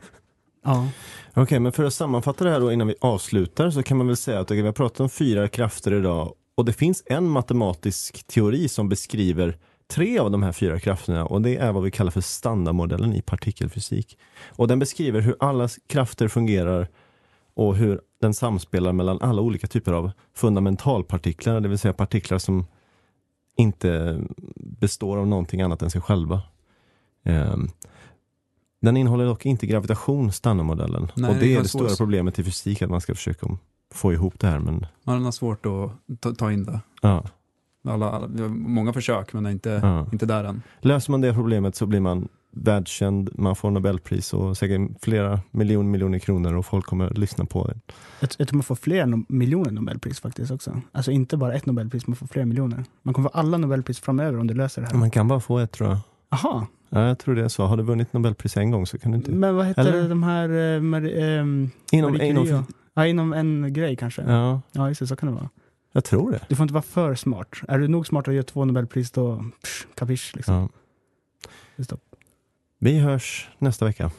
ja. 0.64 0.88
Okej, 1.34 1.60
men 1.60 1.72
för 1.72 1.84
att 1.84 1.94
sammanfatta 1.94 2.44
det 2.44 2.50
här 2.50 2.60
då 2.60 2.72
innan 2.72 2.86
vi 2.86 2.94
avslutar 3.00 3.70
så 3.70 3.82
kan 3.82 3.96
man 3.96 4.06
väl 4.06 4.16
säga 4.16 4.40
att 4.40 4.46
okej, 4.46 4.62
vi 4.62 4.68
har 4.68 4.72
pratat 4.72 5.00
om 5.00 5.10
fyra 5.10 5.48
krafter 5.48 5.94
idag 5.94 6.34
och 6.54 6.64
det 6.64 6.72
finns 6.72 7.02
en 7.06 7.28
matematisk 7.28 8.26
teori 8.26 8.68
som 8.68 8.88
beskriver 8.88 9.58
tre 9.90 10.18
av 10.18 10.30
de 10.30 10.42
här 10.42 10.52
fyra 10.52 10.80
krafterna 10.80 11.26
och 11.26 11.42
det 11.42 11.56
är 11.56 11.72
vad 11.72 11.82
vi 11.82 11.90
kallar 11.90 12.10
för 12.10 12.20
standardmodellen 12.20 13.14
i 13.14 13.22
partikelfysik. 13.22 14.18
Och 14.48 14.68
den 14.68 14.78
beskriver 14.78 15.20
hur 15.20 15.36
alla 15.40 15.68
krafter 15.86 16.28
fungerar 16.28 16.88
och 17.54 17.76
hur 17.76 18.00
den 18.20 18.34
samspelar 18.34 18.92
mellan 18.92 19.20
alla 19.20 19.42
olika 19.42 19.66
typer 19.66 19.92
av 19.92 20.10
fundamentalpartiklar, 20.34 21.60
det 21.60 21.68
vill 21.68 21.78
säga 21.78 21.92
partiklar 21.94 22.38
som 22.38 22.66
inte 23.60 24.20
består 24.56 25.16
av 25.18 25.26
någonting 25.26 25.60
annat 25.62 25.82
än 25.82 25.90
sig 25.90 26.00
själva. 26.00 26.42
Ehm, 27.24 27.68
Den 28.82 28.96
innehåller 28.96 29.24
dock 29.26 29.46
inte 29.46 29.66
gravitation, 29.66 30.32
standardmodellen. 30.32 31.08
Nej, 31.16 31.28
och 31.30 31.34
det 31.36 31.40
det 31.40 31.54
är 31.54 31.62
det 31.62 31.68
stora 31.68 31.88
svårt. 31.88 31.98
problemet 31.98 32.38
i 32.38 32.44
fysik, 32.44 32.82
att 32.82 32.90
man 32.90 33.00
ska 33.00 33.14
försöka 33.14 33.46
få 33.94 34.12
ihop 34.12 34.40
det 34.40 34.46
här. 34.46 34.58
Men 34.58 34.86
Man 35.04 35.24
har 35.24 35.32
svårt 35.32 35.66
att 35.66 36.20
ta, 36.20 36.34
ta 36.34 36.52
in 36.52 36.64
det. 36.64 36.80
ja. 37.02 37.24
Alla, 37.84 38.10
alla, 38.10 38.28
många 38.48 38.92
försök, 38.92 39.32
men 39.32 39.46
inte, 39.46 39.70
Ja. 39.82 40.06
inte 40.12 40.26
där 40.26 40.44
än. 40.44 40.62
Löser 40.80 41.10
man 41.10 41.20
det 41.20 41.34
problemet 41.34 41.76
så 41.76 41.86
blir 41.86 42.00
man 42.00 42.28
världskänd, 42.50 43.30
man 43.34 43.56
får 43.56 43.70
Nobelpris 43.70 44.34
och 44.34 44.56
säkert 44.56 44.80
flera 45.02 45.40
miljoner 45.50 45.90
miljoner 45.90 46.18
kronor 46.18 46.54
och 46.54 46.66
folk 46.66 46.86
kommer 46.86 47.06
att 47.06 47.18
lyssna 47.18 47.44
på 47.44 47.66
det. 47.66 47.80
Jag, 48.20 48.30
jag 48.38 48.48
tror 48.48 48.56
man 48.56 48.62
får 48.62 48.74
fler 48.74 49.06
no 49.06 49.24
miljoner 49.28 49.70
Nobelpris 49.70 50.20
faktiskt 50.20 50.50
också. 50.50 50.80
Alltså 50.92 51.10
inte 51.10 51.36
bara 51.36 51.54
ett 51.54 51.66
Nobelpris, 51.66 52.06
man 52.06 52.16
får 52.16 52.26
flera 52.26 52.46
miljoner. 52.46 52.84
Man 53.02 53.14
kommer 53.14 53.28
få 53.28 53.38
alla 53.38 53.58
Nobelpris 53.58 54.00
framöver 54.00 54.38
om 54.38 54.46
du 54.46 54.54
löser 54.54 54.82
det 54.82 54.88
här. 54.88 54.94
Man 54.94 55.10
kan 55.10 55.28
bara 55.28 55.40
få 55.40 55.58
ett 55.58 55.72
tror 55.72 55.88
jag. 55.88 55.98
Aha, 56.28 56.66
Ja, 56.92 57.06
jag 57.06 57.18
tror 57.18 57.34
det 57.34 57.44
är 57.44 57.48
så. 57.48 57.66
Har 57.66 57.76
du 57.76 57.82
vunnit 57.82 58.12
Nobelpris 58.12 58.56
en 58.56 58.70
gång 58.70 58.86
så 58.86 58.98
kan 58.98 59.10
du 59.10 59.16
inte... 59.16 59.30
men 59.30 59.56
vad 59.56 59.66
heter 59.66 59.82
Eller? 59.82 60.08
de 60.08 60.22
här... 60.22 60.74
Eh, 60.74 60.80
Marie, 60.80 61.38
ehm, 61.40 61.70
Inom, 61.92 62.20
inom, 62.20 62.64
ja, 62.94 63.06
inom 63.06 63.32
en 63.32 63.72
grej 63.72 63.96
kanske. 63.96 64.22
Ja. 64.22 64.60
ja, 64.72 64.88
just 64.88 65.00
det, 65.00 65.06
så 65.06 65.16
kan 65.16 65.28
det 65.28 65.34
vara. 65.34 65.48
jag 65.92 66.04
tror 66.04 66.32
det. 66.32 66.40
Du 66.48 66.56
får 66.56 66.64
inte 66.64 66.74
vara 66.74 66.82
för 66.82 67.14
smart. 67.14 67.48
Är 67.68 67.78
du 67.78 67.88
nog 67.88 68.06
smart 68.06 68.28
att 68.28 68.34
göra 68.34 68.44
två 68.44 68.64
Nobelpris 68.64 69.10
då, 69.10 69.44
psh, 69.62 69.86
kapisch 69.94 70.32
liksom. 70.36 70.68
Ja. 71.76 71.84
Stopp. 71.84 72.00
Vi 72.82 72.98
hörs 72.98 73.48
nästa 73.58 73.84
vecka. 73.84 74.10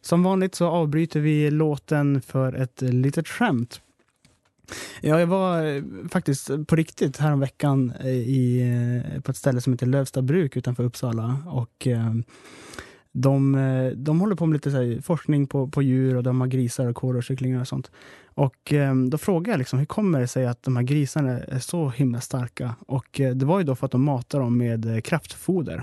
Som 0.00 0.22
vanligt 0.22 0.54
så 0.54 0.66
avbryter 0.66 1.20
vi 1.20 1.50
låten 1.50 2.22
för 2.22 2.52
ett 2.52 2.82
litet 2.82 3.28
skämt. 3.28 3.80
Ja, 5.00 5.20
jag 5.20 5.26
var 5.26 5.64
eh, 5.66 5.82
faktiskt 6.10 6.50
på 6.66 6.76
riktigt 6.76 7.16
häromveckan 7.16 7.92
eh, 8.00 8.08
i, 8.10 8.60
eh, 9.14 9.20
på 9.20 9.30
ett 9.30 9.36
ställe 9.36 9.60
som 9.60 9.72
heter 9.72 9.86
Lövsta 9.86 10.22
bruk 10.22 10.56
utanför 10.56 10.84
Uppsala. 10.84 11.42
Och, 11.46 11.86
eh, 11.86 12.14
de, 13.18 13.54
eh, 13.54 13.90
de 13.90 14.20
håller 14.20 14.36
på 14.36 14.46
med 14.46 14.54
lite 14.54 14.70
så 14.70 14.76
här, 14.76 15.00
forskning 15.00 15.46
på, 15.46 15.68
på 15.68 15.82
djur 15.82 16.16
och 16.16 16.22
de 16.22 16.40
har 16.40 16.48
grisar 16.48 16.86
och 16.86 16.96
kor 16.96 17.16
och 17.16 17.22
kycklingar 17.22 17.60
och 17.60 17.68
sånt. 17.68 17.90
Och 18.34 18.72
eh, 18.72 18.94
då 18.94 19.18
frågade 19.18 19.50
jag 19.50 19.58
liksom, 19.58 19.78
hur 19.78 19.86
kommer 19.86 20.20
det 20.20 20.28
sig 20.28 20.46
att 20.46 20.62
de 20.62 20.76
här 20.76 20.82
grisarna 20.82 21.30
är 21.30 21.58
så 21.58 21.88
himla 21.88 22.20
starka? 22.20 22.74
Och 22.86 23.20
eh, 23.20 23.34
det 23.34 23.46
var 23.46 23.58
ju 23.58 23.64
då 23.64 23.74
för 23.74 23.86
att 23.86 23.92
de 23.92 24.04
matar 24.04 24.40
dem 24.40 24.58
med 24.58 24.94
eh, 24.94 25.00
kraftfoder. 25.00 25.82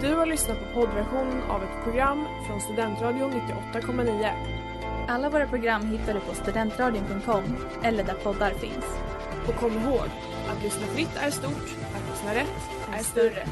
Du 0.00 0.14
har 0.14 0.26
lyssnat 0.26 0.58
på 0.58 0.80
poddversion 0.80 1.42
av 1.48 1.62
ett 1.62 1.84
program 1.84 2.24
från 2.46 2.60
Studentradion 2.60 3.30
98,9. 3.72 4.30
Alla 5.08 5.30
våra 5.30 5.46
program 5.46 5.86
hittar 5.86 6.14
du 6.14 6.20
på 6.20 6.34
studentradion.com 6.34 7.44
eller 7.82 8.04
där 8.04 8.14
poddar 8.14 8.50
finns. 8.50 8.84
Och 9.48 9.54
kom 9.54 9.72
ihåg, 9.72 10.08
att 10.48 10.62
lyssna 10.62 10.86
fritt 10.86 11.16
är 11.16 11.30
stort, 11.30 11.76
att 12.28 12.34
lyssna 12.34 12.34
rätt 12.34 12.98
är 12.98 13.02
större. 13.04 13.46